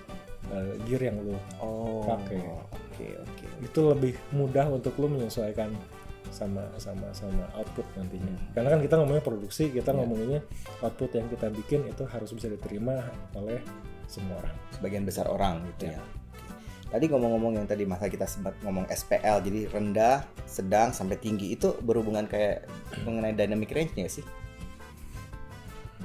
eh, 0.50 0.74
gear 0.86 1.08
yang 1.08 1.18
lu 1.20 1.36
Oh. 1.60 2.04
Pakai. 2.04 2.40
Oke, 2.94 3.08
oke. 3.18 3.46
itu 3.60 3.80
lebih 3.84 4.14
mudah 4.32 4.70
untuk 4.70 4.94
lu 5.00 5.10
menyesuaikan 5.10 5.74
sama 6.30 6.66
sama 6.78 7.10
sama 7.14 7.46
output 7.54 7.86
nantinya 7.94 8.34
karena 8.54 8.70
kan 8.74 8.80
kita 8.82 8.96
ngomongnya 8.98 9.22
produksi 9.22 9.70
kita 9.70 9.94
Iya. 9.94 9.98
ngomonginnya 10.02 10.42
output 10.82 11.14
yang 11.14 11.30
kita 11.30 11.48
bikin 11.50 11.86
itu 11.86 12.04
harus 12.10 12.34
bisa 12.34 12.50
diterima 12.50 13.06
oleh 13.34 13.62
semua 14.06 14.42
orang 14.42 14.56
Sebagian 14.74 15.06
besar 15.06 15.26
orang 15.28 15.62
gitu 15.74 15.90
Ya. 15.90 15.98
ya. 15.98 16.02
Tadi 16.94 17.10
ngomong-ngomong 17.10 17.58
yang 17.58 17.66
tadi 17.66 17.90
masa 17.90 18.06
kita 18.06 18.30
sempat 18.30 18.54
ngomong 18.62 18.86
SPL, 18.86 19.42
jadi 19.42 19.66
rendah, 19.68 20.30
sedang 20.46 20.94
sampai 20.94 21.18
tinggi 21.18 21.50
itu 21.50 21.74
berhubungan 21.82 22.30
kayak 22.30 22.70
mengenai 23.02 23.34
dynamic 23.34 23.74
range-nya 23.74 24.06
sih? 24.08 24.22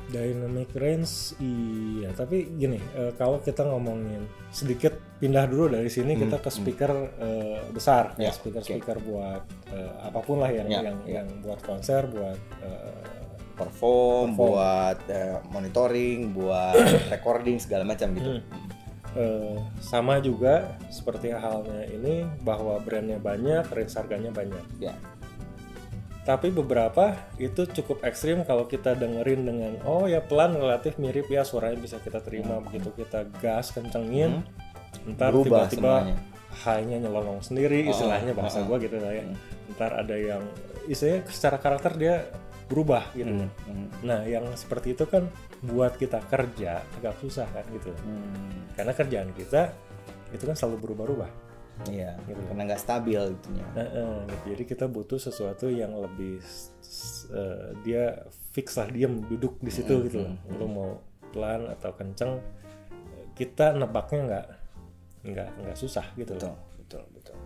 dynamic 0.08 0.72
range 0.72 1.36
iya 1.36 2.08
tapi 2.16 2.48
gini 2.56 2.80
eh, 2.96 3.12
kalau 3.20 3.44
kita 3.44 3.60
ngomongin 3.60 4.24
sedikit 4.48 4.96
pindah 5.20 5.44
dulu 5.44 5.68
dari 5.68 5.92
sini 5.92 6.16
Hmm, 6.16 6.24
kita 6.24 6.40
ke 6.40 6.48
speaker 6.48 6.92
eh, 7.20 7.60
besar 7.68 8.16
Ya, 8.16 8.30
ya 8.30 8.32
speaker 8.32 8.64
speaker 8.64 8.96
buat 9.04 9.44
eh, 9.68 9.92
apa 10.00 10.20
pun 10.24 10.40
lah 10.40 10.48
yang 10.48 10.64
Ya, 10.64 10.80
yang 10.80 10.96
ya. 11.04 11.20
yang 11.20 11.28
buat 11.44 11.60
konser 11.60 12.08
buat 12.08 12.40
eh, 12.64 13.04
Perform, 13.52 14.32
Perform. 14.32 14.38
buat 14.38 14.98
eh, 15.10 15.36
monitoring, 15.50 16.30
buat 16.32 16.78
recording 17.12 17.58
segala 17.58 17.82
macam 17.84 18.14
gitu. 18.14 18.38
Hmm. 18.38 18.42
Eh, 19.16 19.56
sama 19.80 20.20
juga 20.20 20.76
seperti 20.92 21.32
halnya 21.32 21.88
ini 21.88 22.28
bahwa 22.44 22.76
brandnya 22.76 23.16
banyak, 23.16 23.64
range 23.72 23.96
harganya 23.96 24.28
banyak. 24.28 24.64
Ya. 24.78 24.92
Tapi 26.28 26.52
beberapa 26.52 27.16
itu 27.40 27.64
cukup 27.64 28.04
ekstrim 28.04 28.44
kalau 28.44 28.68
kita 28.68 28.92
dengerin 28.92 29.48
dengan 29.48 29.72
oh 29.88 30.04
ya 30.04 30.20
pelan 30.20 30.60
relatif 30.60 31.00
mirip 31.00 31.24
ya 31.32 31.40
suaranya 31.40 31.80
bisa 31.80 31.96
kita 32.04 32.20
terima 32.20 32.60
begitu 32.60 32.92
kita 32.92 33.24
gas 33.40 33.72
kencengin, 33.72 34.44
ntar 35.16 35.32
Hmm. 35.32 35.40
Berubah 35.40 35.72
tiba-tiba 35.72 35.94
high-nya 36.68 37.00
nyelonong 37.00 37.40
sendiri 37.40 37.88
Oh, 37.88 37.92
istilahnya 37.96 38.36
bahasa 38.36 38.60
oh, 38.60 38.68
gua 38.68 38.76
gitu 38.76 39.00
lah 39.00 39.12
ya. 39.16 39.24
Hmm. 39.24 39.36
Ntar 39.72 39.92
ada 40.04 40.16
yang 40.20 40.44
istilahnya 40.84 41.24
secara 41.32 41.56
karakter 41.56 41.96
dia 41.96 42.14
berubah 42.68 43.08
gitu. 43.16 43.32
Hmm, 43.32 43.48
hmm, 43.48 43.88
Nah 44.04 44.28
yang 44.28 44.44
seperti 44.52 44.92
itu 44.92 45.08
kan 45.08 45.32
buat 45.58 45.98
kita 45.98 46.22
kerja 46.26 46.82
agak 46.98 47.18
susah 47.18 47.46
kan 47.50 47.64
gitu. 47.74 47.90
hmm. 47.90 48.78
Karena 48.78 48.92
kerjaan 48.94 49.30
kita 49.34 49.74
itu 50.30 50.44
kan 50.44 50.54
selalu 50.54 50.76
berubah-ubah. 50.90 51.30
Iya, 51.86 52.18
Gitu. 52.26 52.42
karena 52.50 52.62
nggak 52.66 52.82
stabil 52.82 53.22
itunya. 53.38 53.62
Heeh, 53.78 54.26
gitu. 54.26 54.44
Jadi 54.50 54.62
kita 54.66 54.84
butuh 54.90 55.18
sesuatu 55.18 55.70
yang 55.70 55.94
lebih 55.94 56.42
eh, 57.30 57.68
dia 57.86 58.26
fix 58.50 58.74
lah 58.74 58.90
diam 58.90 59.22
duduk 59.22 59.62
di 59.62 59.70
situ 59.70 59.94
Hmm, 59.94 60.04
gitu. 60.10 60.18
hmm, 60.26 60.58
Lu 60.58 60.66
mau 60.66 60.90
pelan 61.30 61.70
atau 61.70 61.94
kenceng, 61.94 62.42
kita 63.38 63.78
nebaknya 63.78 64.20
nggak 64.26 64.46
nggak 65.28 65.48
nggak 65.62 65.76
susah 65.78 66.06
gitu. 66.18 66.34
Betul, 66.34 66.54
betul, 66.82 67.02
betul. 67.14 67.36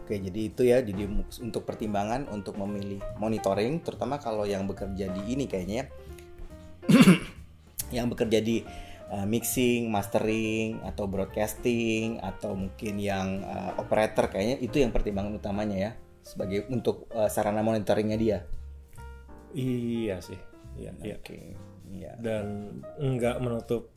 Oke, 0.00 0.16
jadi 0.16 0.40
itu 0.40 0.62
ya, 0.64 0.80
jadi 0.80 1.04
untuk 1.44 1.68
pertimbangan 1.68 2.24
untuk 2.32 2.56
memilih 2.56 3.04
monitoring, 3.20 3.84
terutama 3.84 4.16
kalau 4.16 4.48
yang 4.48 4.64
bekerja 4.64 5.12
di 5.12 5.36
ini 5.36 5.44
kayaknya, 5.44 5.84
ya. 5.84 5.86
Yang 7.94 8.08
bekerja 8.08 8.38
di 8.40 8.64
uh, 9.12 9.24
mixing, 9.24 9.88
mastering, 9.88 10.80
atau 10.84 11.08
broadcasting, 11.08 12.20
atau 12.20 12.56
mungkin 12.56 13.00
yang 13.00 13.42
uh, 13.44 13.78
operator 13.80 14.28
kayaknya 14.28 14.56
itu 14.60 14.80
yang 14.80 14.92
pertimbangan 14.92 15.36
utamanya 15.36 15.76
ya, 15.76 15.90
sebagai 16.20 16.68
untuk 16.68 17.08
uh, 17.12 17.28
sarana 17.32 17.64
monitoringnya 17.64 18.18
dia. 18.20 18.38
Iya 19.56 20.20
sih, 20.20 20.36
iya. 20.76 20.92
iya. 21.00 21.16
Oke, 21.16 21.56
iya. 21.88 22.12
Dan 22.20 22.76
nggak 23.00 23.40
menutup 23.40 23.96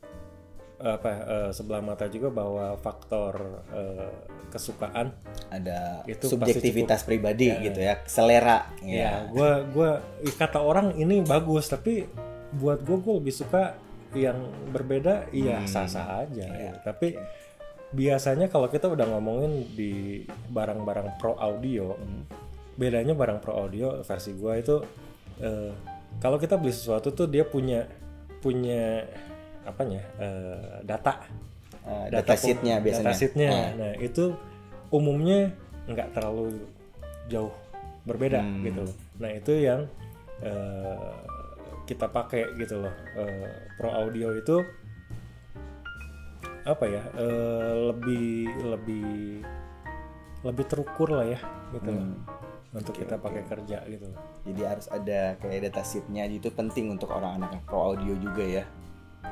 apa 0.82 1.10
eh, 1.14 1.50
sebelah 1.54 1.78
mata 1.78 2.10
juga 2.10 2.34
bahwa 2.34 2.74
faktor 2.74 3.62
eh, 3.70 4.10
kesukaan 4.50 5.14
Ada 5.46 6.02
Itu 6.10 6.26
subjektivitas 6.26 7.06
pribadi 7.06 7.54
Ya. 7.54 7.62
gitu 7.62 7.80
ya, 7.80 7.94
selera. 8.10 8.66
ya 8.82 9.30
gua 9.30 9.62
gua 9.70 10.02
ih, 10.26 10.34
kata 10.34 10.58
orang 10.58 10.98
ini 10.98 11.22
bagus 11.22 11.70
tapi 11.70 12.04
buat 12.52 12.84
gue 12.84 12.98
gue 13.00 13.14
lebih 13.16 13.32
suka 13.32 13.78
yang 14.14 14.38
berbeda 14.68 15.30
iya 15.30 15.58
Hmm. 15.58 15.66
sah-sah 15.66 16.22
aja 16.22 16.44
ya. 16.44 16.72
tapi 16.80 17.16
biasanya 17.88 18.48
kalau 18.48 18.66
kita 18.66 18.86
udah 18.86 19.04
ngomongin 19.06 19.68
di 19.70 20.22
barang-barang 20.48 21.16
pro 21.16 21.34
audio 21.34 21.92
Hmm. 21.92 22.24
bedanya 22.74 23.12
barang 23.12 23.38
pro 23.38 23.56
audio 23.58 24.00
versi 24.00 24.32
gua 24.32 24.56
itu 24.56 24.80
eh, 25.38 25.72
kalau 26.18 26.36
kita 26.36 26.56
beli 26.56 26.70
sesuatu 26.70 27.10
tuh 27.10 27.26
dia 27.26 27.42
punya 27.42 27.84
punya 28.38 29.04
apanya 29.62 30.02
eh, 30.16 30.76
data 30.82 31.22
Eh, 31.82 32.06
data 32.12 32.32
pem- 32.32 32.38
sheetnya 32.38 32.78
biasanya. 32.78 33.04
data 33.04 33.12
sheetnya. 33.12 33.50
Ah. 33.50 33.68
nah 33.74 33.92
itu 33.98 34.30
umumnya 34.88 35.50
nggak 35.84 36.12
terlalu 36.12 36.62
jauh 37.26 37.50
berbeda 38.02 38.38
Hmm. 38.38 38.62
gitu 38.62 38.84
nah 39.18 39.30
itu 39.30 39.52
yang 39.58 39.90
eh, 40.40 41.12
kita 41.84 42.06
pakai 42.06 42.54
gitu 42.56 42.80
loh 42.80 42.94
Eh, 43.12 43.50
pro 43.76 43.90
audio 43.90 44.32
itu 44.32 44.62
apa 46.62 46.84
ya 46.86 47.02
eh, 47.16 47.72
lebih 47.90 48.46
lebih 48.62 49.42
lebih 50.42 50.64
terukur 50.66 51.10
lah 51.10 51.26
ya 51.26 51.40
gitu 51.74 51.90
loh 51.90 52.06
Hmm. 52.06 52.22
untuk 52.72 52.94
kita 52.96 53.18
pakai 53.18 53.42
kerja 53.44 53.84
gitu 53.84 54.08
loh. 54.08 54.20
Jadi 54.48 54.60
harus 54.64 54.86
ada 54.88 55.36
kayak 55.36 55.68
data 55.68 55.82
sheetnya 55.84 56.24
itu 56.24 56.48
penting 56.48 56.88
untuk 56.88 57.12
orang 57.12 57.36
anak 57.36 57.60
pro 57.66 57.92
audio 57.92 58.16
juga 58.16 58.40
ya. 58.40 58.64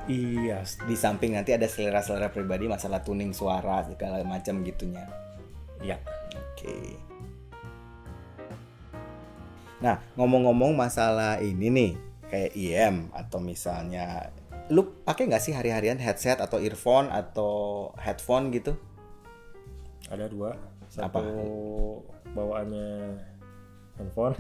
iya 0.06 0.60
Di 0.84 0.92
samping 0.94 1.34
nanti 1.34 1.56
ada 1.56 1.64
selera-selera 1.64 2.28
pribadi 2.28 2.68
masalah 2.68 3.00
tuning 3.00 3.32
suara 3.32 3.80
segala 3.86 4.20
macam 4.22 4.60
gitunya. 4.60 5.08
ya 5.80 5.96
Oke. 6.36 6.98
Nah, 9.80 9.96
ngomong-ngomong 10.14 10.76
masalah 10.76 11.40
ini 11.40 11.72
nih, 11.72 11.92
kayak 12.30 12.54
IM 12.54 13.10
atau 13.10 13.42
misalnya 13.42 14.30
lu 14.70 15.02
pakai 15.02 15.26
nggak 15.26 15.42
sih 15.42 15.50
hari-harian 15.50 15.98
headset 15.98 16.38
atau 16.38 16.62
earphone 16.62 17.10
atau 17.10 17.90
headphone 17.98 18.54
gitu? 18.54 18.78
ada 20.10 20.26
dua 20.26 20.54
satu 20.90 21.06
Apa? 21.06 21.18
bawaannya 22.34 23.14
handphone 23.94 24.34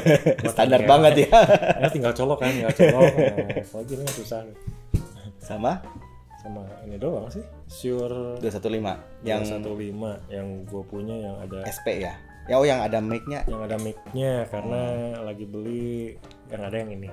Standar 0.52 0.84
banget 0.84 1.28
ya. 1.28 1.40
ya 1.84 1.88
tinggal 1.88 2.12
colok 2.12 2.44
kan 2.44 2.52
tinggal 2.52 2.74
colok 2.76 3.12
nah, 3.16 3.62
apalagi 3.64 3.92
ini 3.96 4.04
susah 4.12 4.40
Sama 5.40 5.80
sama 6.44 6.60
ini 6.84 7.00
doang 7.00 7.24
sih 7.32 7.40
Shure 7.72 8.36
215 8.44 9.24
yang 9.24 9.40
115 9.48 10.28
yang 10.28 10.46
gue 10.68 10.82
punya 10.84 11.16
yang 11.16 11.36
ada 11.40 11.64
SP 11.64 12.04
ya. 12.04 12.20
Ya 12.44 12.56
oh 12.56 12.64
yang 12.64 12.80
ada 12.80 13.00
mic-nya. 13.00 13.40
yang 13.48 13.64
ada 13.64 13.80
mic-nya 13.80 14.44
karena 14.46 14.80
lagi 15.20 15.44
beli 15.44 16.12
yang 16.52 16.62
ada 16.62 16.76
yang 16.76 16.90
ini 16.92 17.08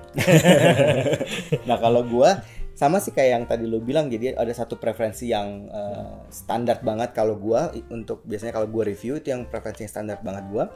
Nah, 1.68 1.76
kalau 1.80 2.04
gua 2.04 2.44
sama 2.72 2.98
sih 2.98 3.12
kayak 3.12 3.30
yang 3.30 3.44
tadi 3.44 3.64
lu 3.64 3.80
bilang 3.80 4.08
jadi 4.08 4.32
ada 4.32 4.50
satu 4.50 4.76
preferensi 4.76 5.28
yang 5.28 5.68
eh, 5.68 6.12
standar 6.28 6.80
banget 6.80 7.12
kalau 7.12 7.36
gua 7.36 7.68
untuk 7.88 8.24
biasanya 8.24 8.52
kalau 8.52 8.68
gua 8.68 8.84
review 8.84 9.16
itu 9.16 9.28
yang 9.28 9.44
preferensi 9.44 9.84
yang 9.84 9.92
standar 9.92 10.18
banget 10.20 10.44
gua. 10.48 10.68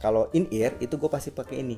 Kalau 0.00 0.32
in 0.32 0.48
ear 0.48 0.72
itu 0.80 0.96
gue 0.96 1.06
pasti 1.06 1.28
pakai 1.28 1.60
ini. 1.60 1.76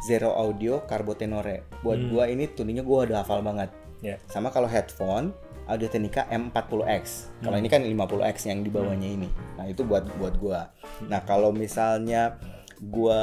Zero 0.00 0.32
Audio 0.32 0.82
Carbo 0.82 1.12
Tenore. 1.12 1.68
Buat 1.84 1.98
Hmm. 2.00 2.08
gua 2.08 2.24
ini 2.26 2.48
tuningnya 2.48 2.82
gua 2.82 3.04
udah 3.04 3.22
hafal 3.22 3.38
banget. 3.38 3.68
ya 4.00 4.16
Sama 4.26 4.48
kalau 4.48 4.66
headphone 4.66 5.30
Audio 5.70 5.86
Technica 5.86 6.26
M40X. 6.28 7.30
Kalau 7.42 7.54
Hmm. 7.54 7.62
ini 7.62 7.68
kan 7.70 7.80
50X 7.86 8.50
yang 8.50 8.66
di 8.66 8.70
bawahnya 8.70 9.08
ini. 9.08 9.28
Nah, 9.58 9.66
itu 9.70 9.86
buat 9.86 10.06
buat 10.18 10.34
gua. 10.42 10.70
Nah, 11.06 11.22
kalau 11.22 11.54
misalnya 11.54 12.38
gua 12.82 13.22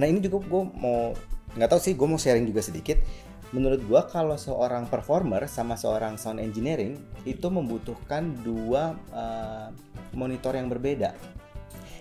nah 0.00 0.08
ini 0.08 0.16
juga 0.16 0.40
gua 0.48 0.64
mau 0.64 1.12
nggak 1.52 1.68
tahu 1.68 1.80
sih 1.82 1.92
gua 1.92 2.08
mau 2.14 2.20
sharing 2.20 2.46
juga 2.48 2.64
sedikit. 2.64 2.96
Menurut 3.52 3.84
gua 3.86 4.06
kalau 4.08 4.34
seorang 4.38 4.88
performer 4.88 5.44
sama 5.46 5.76
seorang 5.76 6.16
sound 6.16 6.40
engineering 6.40 6.98
itu 7.26 7.46
membutuhkan 7.50 8.32
dua 8.40 8.94
eh, 9.12 9.68
monitor 10.14 10.54
yang 10.54 10.70
berbeda. 10.70 11.12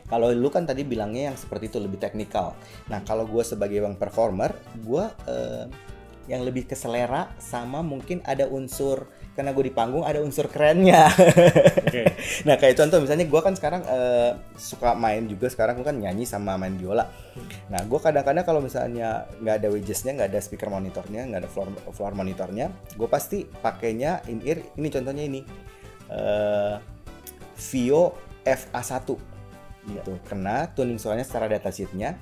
Kalau 0.07 0.29
lu 0.29 0.49
kan 0.53 0.69
tadi 0.69 0.85
bilangnya 0.85 1.33
yang 1.33 1.37
seperti 1.39 1.73
itu 1.73 1.81
lebih 1.81 1.97
teknikal. 1.97 2.53
Nah, 2.85 3.01
kalau 3.01 3.25
gue 3.25 3.41
sebagai 3.41 3.81
bang 3.81 3.97
performer, 3.97 4.53
gue 4.77 5.09
yang 6.27 6.45
lebih 6.45 6.69
ke 6.69 6.75
selera 6.75 7.31
sama 7.39 7.83
mungkin 7.83 8.23
ada 8.23 8.47
unsur 8.47 9.09
karena 9.33 9.49
gue 9.49 9.65
di 9.65 9.73
panggung 9.73 10.05
ada 10.05 10.21
unsur 10.21 10.45
kerennya. 10.45 11.09
oke 11.89 12.03
nah 12.47 12.55
kayak 12.57 12.77
contoh 12.77 13.01
misalnya 13.01 13.25
gue 13.25 13.41
kan 13.41 13.53
sekarang 13.57 13.81
eh, 13.85 14.31
suka 14.53 14.93
main 14.93 15.25
juga 15.25 15.49
sekarang 15.49 15.81
gue 15.81 15.85
kan 15.89 15.97
nyanyi 15.97 16.29
sama 16.29 16.53
main 16.55 16.77
biola. 16.77 17.09
Nah 17.73 17.81
gue 17.81 17.99
kadang-kadang 17.99 18.45
kalau 18.45 18.61
misalnya 18.61 19.25
nggak 19.41 19.55
ada 19.65 19.67
wedgesnya, 19.73 20.13
nggak 20.13 20.29
ada 20.29 20.39
speaker 20.39 20.69
monitornya, 20.69 21.25
nggak 21.25 21.41
ada 21.45 21.49
floor, 21.49 21.69
floor 21.89 22.13
monitornya, 22.13 22.69
gue 22.93 23.09
pasti 23.09 23.49
pakainya 23.49 24.21
in 24.29 24.45
ear. 24.45 24.61
Ini 24.77 24.87
contohnya 24.93 25.23
ini 25.25 25.41
eh 26.13 26.77
Vio 27.53 28.17
FA1 28.45 29.07
gitu. 29.89 30.13
Karena 30.29 30.69
tuning 30.71 31.01
suaranya 31.01 31.25
secara 31.25 31.49
datasheetnya 31.49 32.15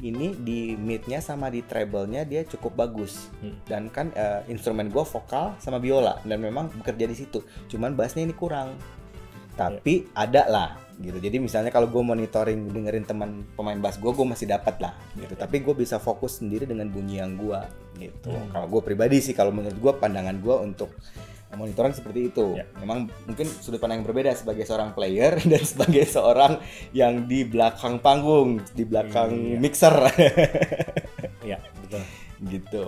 ini 0.00 0.36
di 0.36 0.74
mid-nya 0.76 1.20
sama 1.20 1.52
di 1.52 1.64
treble-nya 1.64 2.24
dia 2.24 2.44
cukup 2.44 2.76
bagus. 2.76 3.32
Hmm. 3.40 3.56
dan 3.68 3.88
kan 3.88 4.12
eh, 4.12 4.44
instrumen 4.52 4.92
gue 4.92 5.04
vokal 5.04 5.56
sama 5.60 5.80
biola 5.80 6.20
dan 6.24 6.40
memang 6.40 6.68
bekerja 6.80 7.04
di 7.08 7.16
situ. 7.16 7.44
Cuman 7.68 7.96
bassnya 7.96 8.24
ini 8.24 8.34
kurang. 8.36 8.76
Tapi 9.56 10.08
ada 10.16 10.48
lah 10.48 10.70
gitu. 11.00 11.16
Jadi 11.20 11.36
misalnya 11.40 11.68
kalau 11.72 11.88
gue 11.88 12.00
monitoring 12.00 12.72
dengerin 12.72 13.04
teman 13.04 13.44
pemain 13.56 13.76
bass 13.76 13.96
gue 14.00 14.08
gue 14.08 14.26
masih 14.26 14.48
dapat 14.48 14.76
lah 14.80 14.94
gitu. 15.16 15.36
Tapi 15.36 15.60
gue 15.60 15.74
bisa 15.76 16.00
fokus 16.00 16.40
sendiri 16.40 16.64
dengan 16.64 16.88
bunyi 16.88 17.20
yang 17.20 17.36
gue 17.36 17.60
gitu. 18.00 18.32
Hmm. 18.32 18.48
kalau 18.52 18.66
gue 18.66 18.80
pribadi 18.80 19.20
sih 19.20 19.36
kalau 19.36 19.52
menurut 19.52 19.76
gue 19.76 19.92
pandangan 20.00 20.36
gue 20.40 20.56
untuk 20.64 20.90
monitoring 21.52 21.90
seperti 21.90 22.30
itu 22.30 22.54
Ya. 22.54 22.64
memang 22.78 23.10
mungkin 23.26 23.46
sudut 23.48 23.78
pandang 23.78 24.00
yang 24.00 24.06
berbeda 24.06 24.30
sebagai 24.32 24.62
seorang 24.62 24.94
player 24.94 25.34
dan 25.50 25.62
sebagai 25.62 26.04
seorang 26.04 26.62
yang 26.90 27.26
di 27.26 27.42
belakang 27.42 27.98
panggung 27.98 28.62
di 28.72 28.84
belakang 28.84 29.30
Iya. 29.34 29.58
mixer 29.58 29.96
ya 31.50 31.58
betul 31.80 32.02
gitu. 32.40 32.84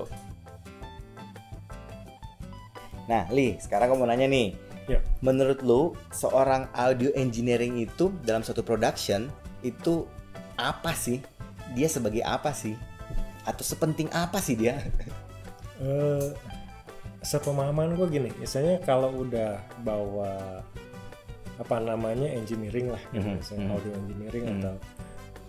Nah, 3.04 3.26
Li, 3.28 3.58
sekarang 3.58 3.92
aku 3.92 3.98
mau 3.98 4.08
nanya 4.08 4.24
nih. 4.24 4.54
Ya. 4.88 4.98
Menurut 5.20 5.60
lu, 5.60 5.92
seorang 6.08 6.70
audio 6.72 7.10
engineering 7.12 7.78
itu 7.78 8.14
dalam 8.22 8.40
suatu 8.40 8.62
production 8.62 9.28
itu 9.60 10.06
apa 10.54 10.94
sih? 10.94 11.18
Dia 11.74 11.90
sebagai 11.90 12.22
apa 12.22 12.54
sih? 12.54 12.78
Atau 13.42 13.66
sepenting 13.66 14.08
apa 14.14 14.38
sih 14.38 14.54
dia? 14.54 14.78
Eh, 15.82 16.30
sepemahaman 17.22 17.94
gue 17.94 18.06
gini, 18.08 18.30
misalnya 18.36 18.82
kalau 18.82 19.14
udah 19.16 19.56
bawa 19.80 20.60
apa 21.54 21.76
namanya 21.78 22.26
engineering 22.28 22.90
lah, 22.90 23.02
gitu, 23.10 23.22
Mhm, 23.24 23.36
misalnya 23.38 23.64
mhm. 23.64 23.74
audio 23.74 23.92
engineering 23.96 24.44
Mhm. 24.44 24.54
atau 24.58 24.74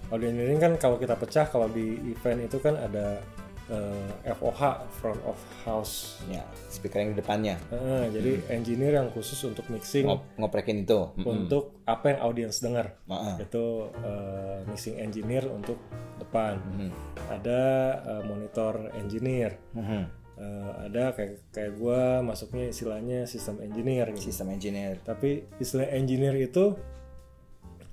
audio 0.10 0.28
engineering 0.30 0.60
kan 0.62 0.74
kalau 0.78 0.98
kita 0.98 1.16
pecah 1.16 1.46
kalau 1.46 1.68
di 1.68 1.86
event 2.08 2.40
itu 2.44 2.58
kan 2.58 2.76
ada 2.76 3.18
eh, 3.64 4.12
FOH 4.28 4.60
front 4.92 5.24
of 5.24 5.40
house, 5.64 6.20
ya, 6.28 6.44
speaker 6.68 7.00
yang 7.00 7.16
di 7.16 7.18
depannya. 7.18 7.56
Eh, 7.72 8.12
jadi 8.12 8.32
engineer 8.52 9.00
yang 9.00 9.08
khusus 9.10 9.40
untuk 9.48 9.64
mixing 9.72 10.04
Ngop- 10.04 10.36
ngoprekin 10.36 10.84
itu. 10.84 11.16
Mm-mm. 11.16 11.48
untuk 11.48 11.80
apa 11.88 12.12
yang 12.12 12.20
audiens 12.22 12.60
dengar, 12.60 13.00
itu 13.40 13.66
eh, 14.04 14.68
mixing 14.68 15.00
engineer 15.00 15.48
untuk 15.48 15.80
depan, 16.20 16.60
Mhm. 16.60 16.90
ada 17.32 17.62
eh, 18.04 18.24
monitor 18.28 18.92
engineer. 19.00 19.56
Mhm. 19.72 20.23
Eh, 20.34 20.72
ada 20.90 21.14
kayak 21.14 21.54
kayak 21.54 21.78
gue 21.78 22.02
masuknya 22.26 22.66
istilahnya 22.66 23.30
sistem 23.30 23.62
engineer 23.62 24.10
gitu. 24.18 24.34
Sistem 24.34 24.50
engineer. 24.50 24.98
Tapi 25.06 25.46
istilah 25.62 25.94
engineer 25.94 26.34
itu 26.36 26.74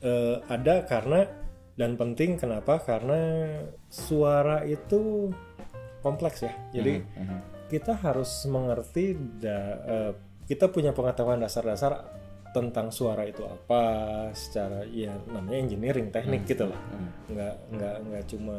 eh, 0.01 0.37
ada 0.49 0.89
karena 0.89 1.29
dan 1.77 2.01
penting 2.01 2.41
kenapa? 2.41 2.81
Karena 2.81 3.45
suara 3.89 4.65
itu 4.65 5.29
kompleks 6.01 6.41
ya. 6.41 6.53
Jadi 6.73 7.05
Mhm, 7.05 7.21
mhm. 7.21 7.39
kita 7.69 7.93
harus 8.01 8.49
mengerti 8.49 9.13
da- 9.37 9.81
eh, 9.85 10.13
kita 10.49 10.73
punya 10.73 10.97
pengetahuan 10.97 11.39
dasar-dasar 11.39 12.09
tentang 12.51 12.91
suara 12.91 13.23
itu 13.23 13.45
apa 13.47 13.83
secara 14.35 14.83
ya 14.89 15.15
namanya 15.31 15.61
engineering 15.63 16.09
teknik 16.11 16.49
gitu 16.49 16.67
loh. 16.67 16.81
Mhm. 16.91 17.09
Nggak 17.37 17.55
nggak 17.77 17.97
nggak 18.09 18.25
cuma 18.27 18.57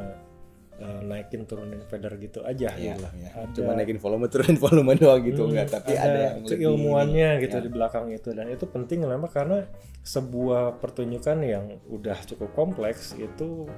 eh, 0.82 1.02
naikin 1.04 1.46
turunin 1.46 1.80
fader 1.86 2.18
gitu 2.18 2.42
aja 2.42 2.74
Iya, 2.74 2.98
gitu 2.98 3.00
lah. 3.00 3.12
iya. 3.14 3.30
Ada- 3.38 3.54
Cuma 3.54 3.72
naikin 3.74 3.98
volume 3.98 4.26
turunin 4.28 4.58
volume 4.58 4.92
doang 4.96 5.22
gitu 5.22 5.42
Hmm, 5.44 5.52
enggak, 5.54 5.68
tapi 5.72 5.94
ada, 5.94 6.10
yang 6.12 6.36
lebih 6.42 6.58
keilmuannya 6.58 7.30
ini. 7.32 7.44
gitu 7.44 7.56
Ya. 7.56 7.62
di 7.62 7.70
belakang 7.70 8.06
itu 8.10 8.30
dan 8.32 8.46
itu 8.48 8.66
penting 8.66 9.00
kenapa 9.02 9.28
karena 9.28 9.58
sebuah 10.02 10.82
pertunjukan 10.82 11.38
yang 11.40 11.66
udah 11.88 12.18
cukup 12.26 12.50
kompleks 12.52 13.14
itu 13.14 13.70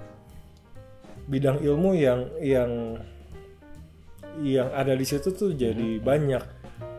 bidang 1.26 1.60
ilmu 1.60 1.92
yang 1.94 2.20
yang 2.40 2.72
yang 4.40 4.72
ada 4.72 4.92
di 4.92 5.04
situ 5.04 5.30
tuh 5.30 5.52
jadi 5.54 6.00
Hmm. 6.00 6.04
banyak 6.04 6.44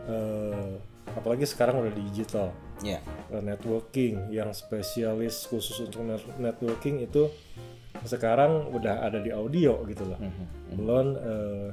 Eh, 0.05 0.73
apalagi 1.11 1.49
sekarang 1.49 1.81
udah 1.81 1.89
digital 1.89 2.53
Iya. 2.79 3.01
Eh, 3.27 3.41
networking 3.41 4.29
yang 4.29 4.53
spesialis 4.53 5.49
khusus 5.49 5.81
untuk 5.81 6.05
net- 6.05 6.37
networking 6.37 7.01
itu 7.01 7.25
sekarang 8.03 8.67
udah 8.69 9.01
ada 9.01 9.17
di 9.17 9.31
audio 9.31 9.79
gitu 9.85 10.03
loh. 10.03 10.19
Mhm, 10.19 10.27
mhm. 10.27 10.75
belum 10.75 11.07
eh, 11.15 11.69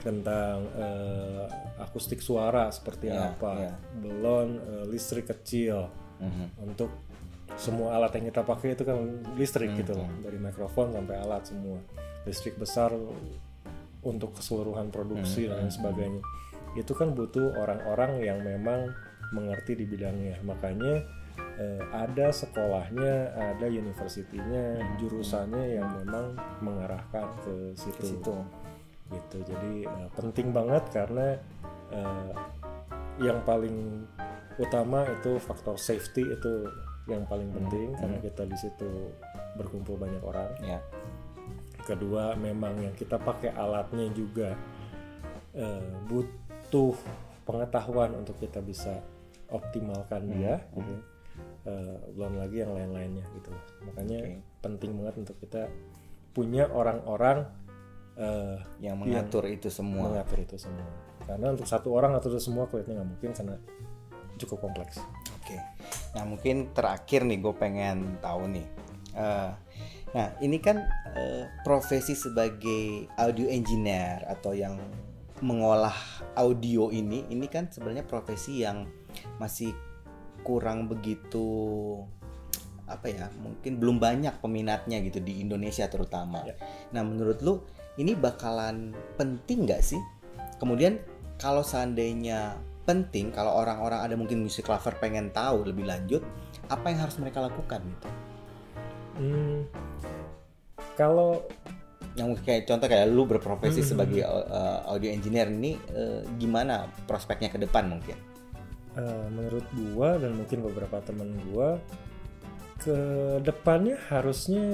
tentang 0.00 0.56
eh, 0.76 1.44
akustik 1.78 2.20
suara 2.20 2.68
seperti 2.68 3.08
Ya, 3.08 3.30
apa, 3.30 3.50
ya. 3.62 3.72
belum 3.98 4.48
eh, 4.58 4.84
listrik 4.86 5.26
kecil. 5.26 5.88
Mhm. 6.14 6.46
untuk 6.62 6.90
semua 7.58 7.94
alat 7.94 8.14
yang 8.14 8.30
kita 8.30 8.42
pakai 8.42 8.72
itu 8.72 8.82
kan 8.82 8.96
listrik 9.34 9.74
Hmm, 9.74 9.78
gitu 9.78 9.92
loh. 9.94 10.08
dari 10.22 10.38
mikrofon 10.38 10.90
sampai 10.90 11.16
alat 11.16 11.42
semua. 11.44 11.78
Listrik 12.22 12.54
besar 12.54 12.94
untuk 14.00 14.30
keseluruhan 14.32 14.88
produksi 14.88 15.44
Hmm, 15.44 15.50
dan 15.50 15.58
lain 15.60 15.70
sebagainya. 15.70 16.22
Itu 16.74 16.92
kan 16.92 17.12
butuh 17.12 17.54
orang-orang 17.56 18.20
yang 18.20 18.38
memang 18.40 18.94
mengerti 19.30 19.74
di 19.74 19.84
bidangnya. 19.84 20.38
Makanya 20.42 21.02
eh, 21.38 21.82
ada 21.92 22.30
sekolahnya 22.30 23.34
ada 23.54 23.66
universitinya 23.66 24.78
Hmm, 24.80 24.96
jurusannya 24.98 25.78
yang 25.78 25.88
memang 26.02 26.34
mengarahkan 26.60 27.26
ke 27.42 27.54
situ, 27.78 28.00
Ke 28.00 28.04
situ. 28.06 28.34
gitu. 29.10 29.38
Jadi 29.46 29.86
eh, 29.86 30.08
penting 30.14 30.50
banget 30.50 30.82
karena 30.90 31.38
eh, 31.90 32.32
yang 33.22 33.38
paling 33.46 34.02
utama 34.58 35.02
itu 35.06 35.38
faktor 35.38 35.78
safety 35.78 36.22
itu 36.22 36.52
yang 37.06 37.26
paling 37.26 37.50
penting 37.52 37.92
karena 37.94 38.16
kita 38.18 38.42
di 38.46 38.56
situ 38.56 39.12
berkumpul 39.54 39.94
banyak 39.94 40.22
orang. 40.24 40.50
Ya. 40.62 40.80
kedua 41.84 42.32
memang 42.32 42.80
yang 42.80 42.96
kita 42.96 43.20
pakai 43.20 43.52
alatnya 43.52 44.08
juga 44.16 44.56
eh, 45.52 45.92
butuh 46.08 46.96
pengetahuan 47.44 48.16
untuk 48.16 48.40
kita 48.40 48.64
bisa 48.64 49.04
optimalkan 49.52 50.24
dia. 50.32 50.64
Gitu. 50.72 51.13
Eh, 51.64 51.96
belum 52.12 52.36
lagi 52.36 52.60
yang 52.60 52.76
lain-lainnya 52.76 53.24
gitu 53.40 53.48
makanya 53.88 54.20
Oke. 54.20 54.36
penting 54.60 55.00
banget 55.00 55.14
untuk 55.24 55.36
kita 55.40 55.72
punya 56.36 56.68
orang-orang 56.68 57.48
eh, 58.20 58.60
Yang 58.84 58.96
mengatur 59.00 59.44
itu 59.48 59.72
semua. 59.72 60.12
mengatur 60.12 60.44
itu 60.44 60.60
semua 60.60 60.84
karena 61.24 61.56
untuk 61.56 61.64
satu 61.64 61.88
orang 61.96 62.20
itu 62.20 62.36
semua 62.36 62.68
kelihatannya 62.68 63.00
nggak 63.00 63.10
mungkin 63.16 63.30
karena 63.32 63.56
cukup 64.36 64.60
kompleks 64.60 65.00
Oke. 65.44 65.60
Nah 66.16 66.24
mungkin 66.24 66.72
terakhir 66.72 67.28
nih 67.28 67.36
gue 67.36 67.52
pengen 67.52 68.16
tahu 68.24 68.48
nih. 68.48 68.66
Eh, 69.12 69.50
nah 70.16 70.26
ini 70.40 70.56
kan 70.56 70.80
eh, 71.12 71.44
profesi 71.60 72.16
sebagai 72.16 73.12
audio 73.20 73.44
engineer 73.52 74.24
atau 74.24 74.56
yang 74.56 74.80
mengolah 75.44 75.92
audio 76.32 76.88
ini, 76.88 77.28
ini 77.28 77.44
kan 77.44 77.68
sebenarnya 77.68 78.08
profesi 78.08 78.64
yang 78.64 78.88
masih 79.36 79.76
kurang 80.44 80.86
begitu 80.86 81.98
apa 82.84 83.08
ya 83.08 83.32
mungkin 83.40 83.80
belum 83.80 83.96
banyak 83.96 84.44
peminatnya 84.44 85.00
gitu 85.00 85.24
di 85.24 85.40
Indonesia 85.40 85.88
terutama. 85.88 86.44
Ya. 86.44 86.54
Nah 86.92 87.00
menurut 87.00 87.40
lu 87.40 87.64
ini 87.96 88.12
bakalan 88.12 88.92
penting 89.16 89.64
nggak 89.64 89.80
sih? 89.80 89.98
Kemudian 90.60 91.00
kalau 91.40 91.64
seandainya 91.64 92.60
penting, 92.84 93.32
kalau 93.32 93.56
orang-orang 93.56 94.04
ada 94.04 94.14
mungkin 94.14 94.44
musik 94.44 94.68
lover 94.68 94.92
pengen 95.00 95.32
tahu 95.32 95.64
lebih 95.64 95.88
lanjut, 95.88 96.20
apa 96.68 96.92
yang 96.92 97.00
harus 97.08 97.16
mereka 97.16 97.40
lakukan 97.40 97.80
gitu? 97.80 98.08
Hmm, 99.16 99.64
kalau 100.94 101.40
Yang 102.14 102.46
kayak 102.46 102.62
contoh 102.70 102.86
kayak 102.86 103.10
lu 103.10 103.26
berprofesi 103.26 103.82
Hmm. 103.82 103.90
sebagai 103.90 104.22
uh, 104.22 104.86
audio 104.86 105.10
engineer 105.10 105.50
ini 105.50 105.74
uh, 105.98 106.22
gimana 106.38 106.86
prospeknya 107.10 107.50
ke 107.50 107.58
depan 107.58 107.90
mungkin? 107.90 108.14
Eh, 108.94 109.26
menurut 109.30 109.66
gua 109.74 110.16
dan 110.16 110.34
mungkin 110.34 110.62
beberapa 110.62 110.98
teman 111.02 111.34
gua 111.50 111.78
ke 112.74 112.98
depannya 113.40 113.96
harusnya 114.10 114.66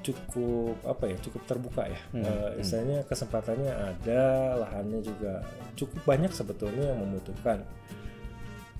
cukup 0.00 0.74
apa 0.88 1.12
ya 1.12 1.16
cukup 1.22 1.42
terbuka 1.44 1.86
ya 1.86 2.00
Hmm, 2.10 2.24
hmm. 2.24 2.60
istilahnya 2.60 2.98
kesempatannya 3.04 3.72
ada 3.72 4.22
lahannya 4.64 5.04
juga 5.04 5.44
cukup 5.76 6.00
banyak 6.08 6.32
sebetulnya 6.32 6.90
yang 6.96 7.04
membutuhkan 7.04 7.62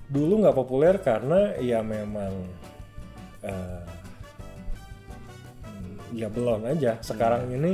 dulu 0.05 0.41
nggak 0.43 0.57
populer 0.57 0.97
karena 0.99 1.55
ya 1.61 1.79
memang 1.85 2.33
hmm, 3.45 3.81
ya 6.13 6.27
belum 6.29 6.65
aja 6.65 6.97
sekarang 7.01 7.47
Hmm. 7.47 7.57
ini 7.61 7.71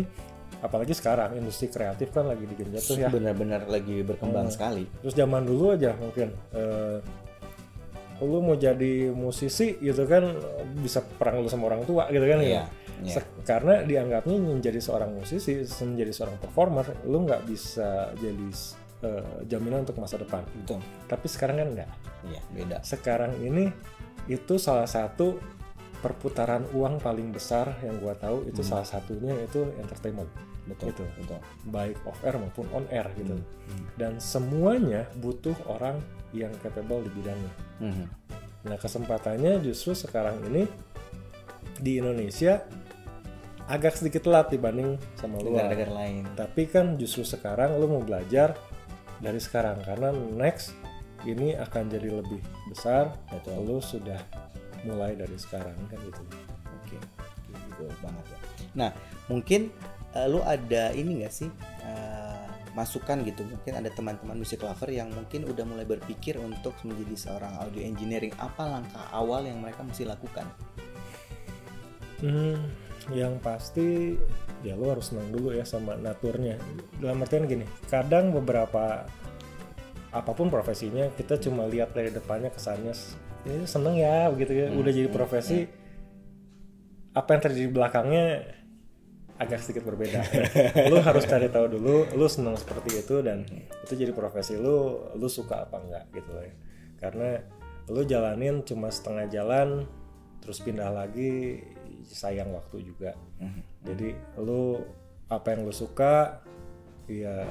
apalagi 0.62 0.94
sekarang 0.94 1.34
industri 1.36 1.68
kreatif 1.68 2.10
kan 2.10 2.26
lagi 2.26 2.46
digenjot 2.46 2.84
tuh 2.84 2.96
ya 2.96 3.10
Benar-benar 3.10 3.66
lagi 3.66 4.02
berkembang 4.02 4.48
Hmm. 4.48 4.54
sekali. 4.54 4.84
Terus 5.02 5.14
zaman 5.14 5.44
dulu 5.44 5.74
aja 5.74 5.92
mungkin 5.96 6.30
eh, 6.54 6.98
lu 8.22 8.38
mau 8.38 8.54
jadi 8.54 9.10
musisi 9.10 9.82
gitu 9.82 10.06
kan 10.06 10.38
bisa 10.78 11.02
perang 11.02 11.42
lu 11.42 11.50
sama 11.50 11.66
orang 11.68 11.82
tua 11.84 12.06
gitu 12.08 12.22
kan 12.22 12.38
Iya. 12.38 12.62
ya. 12.62 12.64
iya. 13.02 13.14
Se- 13.18 13.34
Karena 13.42 13.82
dianggapnya 13.82 14.38
menjadi 14.38 14.78
seorang 14.78 15.10
musisi, 15.12 15.58
menjadi 15.82 16.14
seorang 16.14 16.38
performer, 16.38 16.86
lu 17.04 17.26
nggak 17.26 17.42
bisa 17.44 18.14
jadi 18.16 18.48
eh, 19.02 19.26
jaminan 19.50 19.82
untuk 19.82 19.98
masa 19.98 20.22
depan. 20.22 20.46
Betul. 20.54 20.78
Tapi 21.10 21.26
sekarang 21.26 21.58
kan 21.58 21.68
enggak. 21.74 21.90
Iya, 22.22 22.42
beda. 22.54 22.78
Sekarang 22.86 23.34
ini 23.42 23.74
itu 24.30 24.62
salah 24.62 24.86
satu 24.86 25.42
perputaran 25.98 26.70
uang 26.72 26.98
paling 26.98 27.30
besar 27.30 27.78
yang 27.82 27.98
gua 27.98 28.14
tahu 28.14 28.46
itu 28.46 28.62
salah 28.62 28.86
satunya 28.86 29.34
itu 29.40 29.66
entertainment 29.78 30.30
Betul. 30.66 30.94
Gitu. 30.94 31.04
Betul. 31.20 31.40
baik 31.68 31.98
off 32.06 32.20
air 32.22 32.38
maupun 32.38 32.66
on 32.72 32.86
air 32.90 33.10
gitu 33.16 33.34
Hmm. 33.34 33.86
dan 33.96 34.14
semuanya 34.18 35.08
butuh 35.18 35.56
orang 35.66 35.98
yang 36.32 36.52
capable 36.60 37.02
di 37.02 37.12
bidangnya. 37.12 37.54
Mhm. 37.80 38.06
Nah 38.68 38.78
kesempatannya 38.78 39.58
justru 39.62 39.96
sekarang 39.96 40.38
ini 40.48 40.68
di 41.78 41.98
Indonesia 41.98 42.62
agak 43.66 43.96
sedikit 43.96 44.28
telat 44.28 44.52
dibanding 44.52 45.00
sama 45.16 45.40
luar. 45.40 45.72
Negara-negara 45.72 45.92
lain. 45.96 46.24
Tapi 46.36 46.62
kan 46.68 47.00
justru 47.00 47.24
sekarang 47.24 47.80
lu 47.80 47.88
mau 47.88 48.04
belajar 48.04 48.54
dari 49.18 49.40
sekarang 49.40 49.80
karena 49.82 50.12
next 50.14 50.76
ini 51.24 51.54
akan 51.56 51.84
jadi 51.88 52.10
lebih 52.12 52.42
besar. 52.68 53.16
Betul. 53.32 53.64
Lu 53.64 53.78
sudah 53.80 54.20
mulai 54.84 55.14
dari 55.16 55.38
sekarang 55.38 55.78
kan 55.88 55.98
gitu. 56.02 56.22
Oke, 56.82 56.98
Oke, 56.98 57.54
gitu 57.56 57.84
banget 58.02 58.26
ya. 58.28 58.38
Nah, 58.74 58.92
mungkin 59.30 59.70
eh, 60.16 60.28
lu 60.28 60.40
ada 60.44 60.92
ini 60.92 61.24
nggak 61.24 61.34
sih 61.34 61.50
eh, 61.84 62.46
masukan 62.72 63.24
gitu? 63.28 63.44
Mungkin 63.44 63.74
ada 63.84 63.90
teman-teman 63.92 64.40
musik 64.40 64.64
lover 64.64 64.90
yang 64.92 65.12
mungkin 65.12 65.48
udah 65.48 65.64
mulai 65.68 65.84
berpikir 65.84 66.40
untuk 66.40 66.76
menjadi 66.88 67.16
seorang 67.16 67.54
audio 67.60 67.84
engineering. 67.84 68.32
Apa 68.40 68.68
langkah 68.68 69.06
awal 69.12 69.48
yang 69.48 69.60
mereka 69.60 69.84
mesti 69.84 70.08
lakukan? 70.08 70.48
Hmm, 72.22 72.70
yang 73.12 73.42
pasti 73.42 74.14
ya 74.62 74.78
lu 74.78 74.94
harus 74.94 75.10
senang 75.10 75.34
dulu 75.34 75.52
ya 75.52 75.66
sama 75.66 75.98
naturnya. 75.98 76.56
Dalam 77.02 77.26
artian 77.26 77.50
gini, 77.50 77.66
kadang 77.90 78.30
beberapa 78.30 79.10
apa 80.12 80.32
pun 80.36 80.52
profesinya 80.52 81.08
kita 81.16 81.40
cuma 81.40 81.64
lihat 81.64 81.96
dari 81.96 82.12
depannya 82.12 82.52
kesannya 82.52 82.92
ya 83.48 83.64
seneng 83.64 83.96
ya 83.96 84.28
begitu 84.28 84.54
ya 84.54 84.68
udah 84.76 84.92
jadi 84.92 85.10
profesi 85.10 85.66
apa 87.16 87.30
yang 87.32 87.42
terjadi 87.42 87.68
di 87.68 87.72
belakangnya 87.72 88.26
agak 89.42 89.60
sedikit 89.66 89.90
berbeda. 89.90 90.22
Lu 90.94 91.02
harus 91.02 91.26
cari 91.26 91.50
tahu 91.50 91.66
dulu 91.66 92.06
lu 92.14 92.26
seneng 92.30 92.54
seperti 92.54 93.02
itu 93.02 93.26
dan 93.26 93.42
itu 93.82 93.94
jadi 93.98 94.14
profesi 94.14 94.54
lu 94.54 95.10
lu 95.18 95.26
suka 95.26 95.66
apa 95.66 95.82
enggak 95.82 96.06
gitu 96.14 96.30
loh 96.30 96.46
ya. 96.46 96.56
Karena 97.02 97.42
lu 97.90 98.06
jalanin 98.06 98.62
cuma 98.62 98.94
setengah 98.94 99.26
jalan 99.34 99.90
terus 100.46 100.62
pindah 100.62 100.94
lagi 100.94 101.58
sayang 102.06 102.54
waktu 102.54 102.86
juga. 102.86 103.18
Jadi 103.82 104.14
lu 104.38 104.78
apa 105.26 105.58
yang 105.58 105.66
lu 105.66 105.74
suka 105.74 106.46
ya 107.10 107.42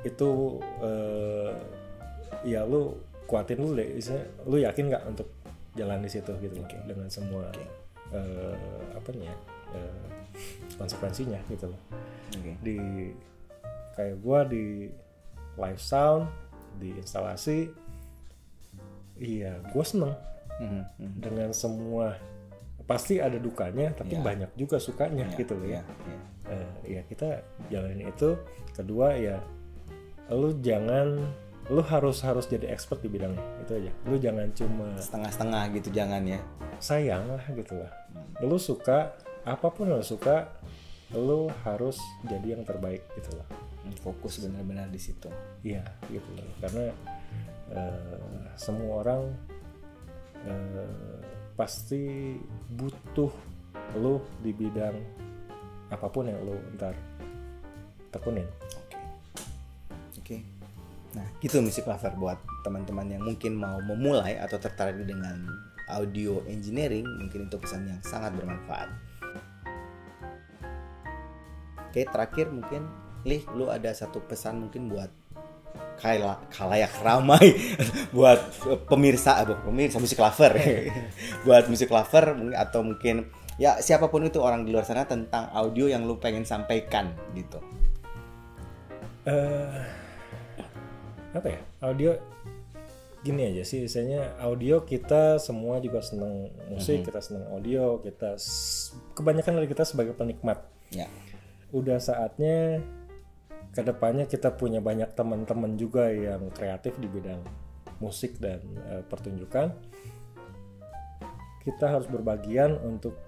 itu 0.00 0.30
eh, 0.80 1.52
ya 2.48 2.64
lu 2.64 2.96
kuatin 3.28 3.60
dulu 3.60 3.76
deh. 3.76 4.00
Lu 4.48 4.56
yakin 4.56 4.88
nggak 4.88 5.04
untuk 5.12 5.28
jalan 5.76 6.00
di 6.00 6.08
situ 6.08 6.32
gitu 6.40 6.56
loh 6.56 6.68
dengan 6.88 7.04
semua 7.12 7.52
Oke. 7.52 7.68
eh, 8.16 8.56
apa 8.96 9.12
nih 9.12 9.28
ya 9.28 9.36
konsekuensinya 10.76 11.40
gitu 11.48 11.72
loh 11.72 11.80
Oke. 12.32 12.52
di 12.60 12.76
kayak 13.94 14.16
gua 14.20 14.44
di 14.44 14.90
live 15.56 15.80
sound 15.80 16.28
di 16.76 16.92
instalasi 16.94 17.72
iya 19.16 19.56
gua 19.72 19.84
seneng 19.84 20.14
Mhm, 20.56 20.82
mhm. 20.96 21.16
dengan 21.20 21.50
semua 21.52 22.16
pasti 22.88 23.20
ada 23.20 23.36
dukanya 23.36 23.92
tapi 23.92 24.16
Ya. 24.16 24.24
banyak 24.24 24.50
juga 24.56 24.80
sukanya 24.80 25.28
Ya, 25.28 25.36
gitu 25.36 25.52
loh 25.52 25.68
ya 25.68 25.80
ya, 25.80 25.84
ya. 25.84 26.18
Eh, 26.46 26.68
ya 26.96 27.00
kita 27.04 27.28
jalanin 27.68 28.08
itu 28.08 28.40
kedua 28.72 29.12
ya 29.12 29.36
lu 30.30 30.56
jangan 30.56 31.20
lu 31.66 31.82
harus 31.82 32.22
harus 32.22 32.46
jadi 32.46 32.70
expert 32.70 33.02
di 33.02 33.10
bidangnya 33.10 33.42
itu 33.60 33.72
aja 33.76 33.92
lu 34.06 34.16
jangan 34.16 34.48
cuma 34.54 34.86
Setengah-setengah 34.96 35.62
gitu 35.76 35.88
jangan 35.90 36.22
ya. 36.24 36.40
sayang 36.78 37.26
lah 37.26 37.44
gitu 37.52 37.74
lah 37.76 37.92
lu 38.40 38.56
suka 38.56 39.12
apa 39.46 39.70
pun 39.70 39.86
lu 39.86 40.02
suka 40.02 40.50
lu 41.14 41.46
harus 41.62 41.96
jadi 42.26 42.58
yang 42.58 42.66
terbaik 42.66 43.06
gitu 43.14 43.30
Hmm, 43.86 43.94
Fokus 44.02 44.42
benar-benar 44.42 44.90
di 44.90 44.98
situ. 44.98 45.30
iya 45.62 45.86
gitu 46.10 46.26
loh 46.34 46.50
karena 46.58 46.90
eh, 47.70 48.18
semua 48.58 49.06
orang 49.06 49.22
eh, 50.42 51.22
pasti 51.54 52.34
butuh 52.66 53.30
lu 53.94 54.18
di 54.42 54.50
bidang 54.50 54.98
apa 55.86 56.06
pun 56.10 56.26
yang 56.26 56.42
lu 56.42 56.58
ntar 56.74 56.98
tekunin 58.10 58.42
Oke. 58.74 58.98
Oke. 60.18 60.36
Nah, 61.14 61.26
gitu 61.38 61.62
Music 61.62 61.86
Lover 61.86 62.12
buat 62.18 62.36
teman-teman 62.60 63.06
yang 63.06 63.22
mungkin 63.22 63.54
mau 63.54 63.78
memulai 63.80 64.36
atau 64.36 64.58
tertarik 64.58 64.98
dengan 65.00 65.46
audio 65.86 66.42
engineering, 66.44 67.06
mungkin 67.22 67.46
itu 67.46 67.56
pesan 67.56 67.86
yang 67.86 68.02
sangat 68.02 68.34
bermanfaat. 68.34 68.90
Oke, 71.96 72.04
terakhir 72.12 72.52
mungkin 72.52 72.92
Lih, 73.24 73.40
lu 73.56 73.72
ada 73.72 73.88
satu 73.96 74.20
pesan 74.20 74.60
mungkin 74.68 74.92
buat 74.92 75.08
kala 75.96 76.44
kalayak 76.52 76.92
ramai 77.00 77.56
buat 78.16 78.36
pemirsa 78.84 79.40
aduh 79.40 79.56
pemirsa 79.64 79.96
musik 79.96 80.20
lover. 80.20 80.52
Buat 81.48 81.72
musik 81.72 81.88
lover 81.88 82.36
mungkin- 82.36 82.52
atau 82.60 82.84
mungkin 82.84 83.32
ya 83.56 83.80
siapa 83.80 84.12
pun 84.12 84.28
itu 84.28 84.44
orang 84.44 84.68
di 84.68 84.76
luar 84.76 84.84
sana 84.84 85.08
tentang 85.08 85.48
audio 85.56 85.88
yang 85.88 86.04
lu 86.04 86.20
pengen 86.20 86.44
sampaikan 86.44 87.16
gitu. 87.32 87.64
Eh 89.24 89.80
apa 91.32 91.48
ya? 91.48 91.60
Audio 91.80 92.12
gini 93.24 93.56
aja 93.56 93.64
sih 93.64 93.88
misalnya 93.88 94.36
audio 94.44 94.84
kita 94.84 95.40
semua 95.40 95.80
juga 95.80 96.04
seneng 96.04 96.52
musik 96.68 97.08
kita 97.08 97.24
seneng 97.24 97.48
audio 97.48 98.04
kita 98.04 98.36
kebanyakan 99.16 99.64
dari 99.64 99.68
kita 99.72 99.88
sebagai 99.88 100.12
penikmat. 100.12 100.60
Ya 100.92 101.08
udah 101.74 101.98
saatnya 101.98 102.82
ke 103.74 103.82
depannya 103.84 104.24
kita 104.24 104.54
punya 104.56 104.80
banyak 104.80 105.12
teman-teman 105.12 105.76
juga 105.76 106.08
yang 106.08 106.48
kreatif 106.54 106.96
di 106.96 107.08
bidang 107.10 107.44
musik 108.00 108.40
dan 108.40 108.60
eh, 108.92 109.02
pertunjukan. 109.04 109.72
Kita 111.66 111.86
harus 111.90 112.06
berbagian 112.06 112.78
untuk 112.80 113.18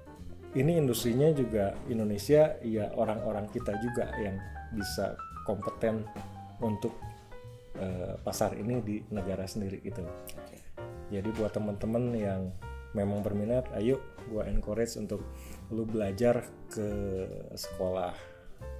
ini 0.56 0.80
industrinya 0.80 1.28
juga 1.34 1.76
Indonesia 1.90 2.56
ya 2.64 2.88
orang-orang 2.96 3.50
kita 3.52 3.76
juga 3.82 4.08
yang 4.16 4.40
bisa 4.72 5.18
kompeten 5.44 6.08
untuk 6.64 6.96
eh, 7.76 8.16
pasar 8.24 8.56
ini 8.56 8.80
di 8.80 8.96
negara 9.12 9.44
sendiri 9.44 9.84
gitu. 9.84 10.00
Jadi 11.08 11.28
buat 11.36 11.52
teman-teman 11.52 12.04
yang 12.16 12.42
memang 12.96 13.20
berminat 13.20 13.68
ayo 13.76 14.00
gua 14.28 14.48
encourage 14.48 14.96
untuk 14.96 15.24
lu 15.72 15.84
belajar 15.84 16.44
ke 16.72 16.88
sekolah 17.56 18.12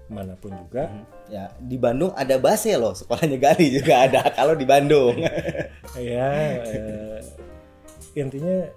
mana 0.09 0.35
pun 0.40 0.57
juga. 0.57 0.88
Ya 1.29 1.53
di 1.61 1.77
Bandung 1.77 2.16
ada 2.16 2.40
Base 2.40 2.73
loh 2.75 2.97
sekolahnya 2.97 3.37
Gali 3.37 3.68
juga 3.68 4.01
ada 4.09 4.25
kalau 4.33 4.57
di 4.57 4.64
Bandung. 4.64 5.16
Ya 5.99 6.62
eh, 6.62 7.18
intinya 8.14 8.71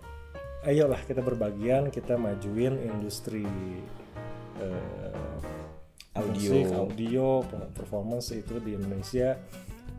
ayolah 0.66 0.98
kita 1.06 1.22
berbagian 1.22 1.94
kita 1.94 2.18
majuin 2.18 2.80
industri 2.82 3.46
eh, 4.58 5.40
Audio. 6.12 6.52
musik, 6.52 6.66
audio 6.76 7.28
performance 7.72 8.36
itu 8.36 8.58
di 8.60 8.76
Indonesia 8.76 9.38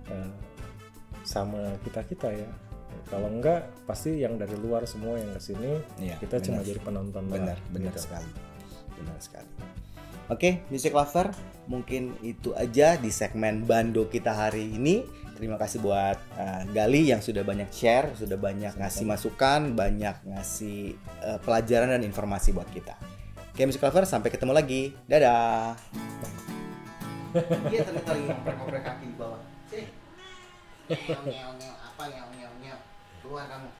eh, 0.08 0.32
sama 1.22 1.78
kita 1.86 2.00
kita 2.04 2.28
ya 2.32 2.50
kalau 3.12 3.28
enggak 3.28 3.68
pasti 3.84 4.24
yang 4.24 4.40
dari 4.40 4.56
luar 4.56 4.88
semua 4.88 5.20
yang 5.20 5.28
ke 5.36 5.40
sini 5.52 5.76
Iya, 6.00 6.16
kita 6.16 6.40
cuma 6.40 6.64
benar. 6.64 6.68
jadi 6.72 6.80
penonton 6.80 7.24
benar 7.28 7.58
doang, 7.60 7.72
benar 7.76 7.92
gitu. 7.92 8.08
sekali 8.08 8.30
benar 8.96 9.18
sekali 9.20 9.52
Oke, 10.30 10.64
Music 10.72 10.96
Lover, 10.96 11.28
mungkin 11.68 12.16
itu 12.24 12.56
aja 12.56 12.96
di 12.96 13.12
segmen 13.12 13.68
Bando 13.68 14.08
kita 14.08 14.32
hari 14.32 14.64
ini. 14.64 15.04
Terima 15.36 15.60
kasih 15.60 15.82
buat 15.84 16.16
uh, 16.38 16.62
Gali 16.72 17.12
yang 17.12 17.20
sudah 17.20 17.44
banyak 17.44 17.68
share, 17.68 18.14
sudah 18.16 18.40
banyak 18.40 18.72
ngasih 18.72 19.04
masukan, 19.04 19.74
banyak 19.76 20.14
ngasih 20.24 20.94
uh, 21.26 21.36
pelajaran 21.42 21.98
dan 21.98 22.06
informasi 22.06 22.54
buat 22.56 22.70
kita. 22.72 22.96
Oke, 23.52 23.68
Music 23.68 23.82
Lover, 23.84 24.08
sampai 24.08 24.32
ketemu 24.32 24.56
lagi. 24.56 24.96
Dadah. 25.04 25.76
Iya, 27.68 27.82
ternyata 27.84 28.10
lagi 28.16 28.24
ngoprek-ngoprek 28.24 28.82
kaki 28.88 29.04
di 29.04 29.16
bawah. 29.20 29.40
Sini. 29.68 29.84
Apa, 30.88 32.02
luego 33.32 33.38
hagamos. 33.38 33.70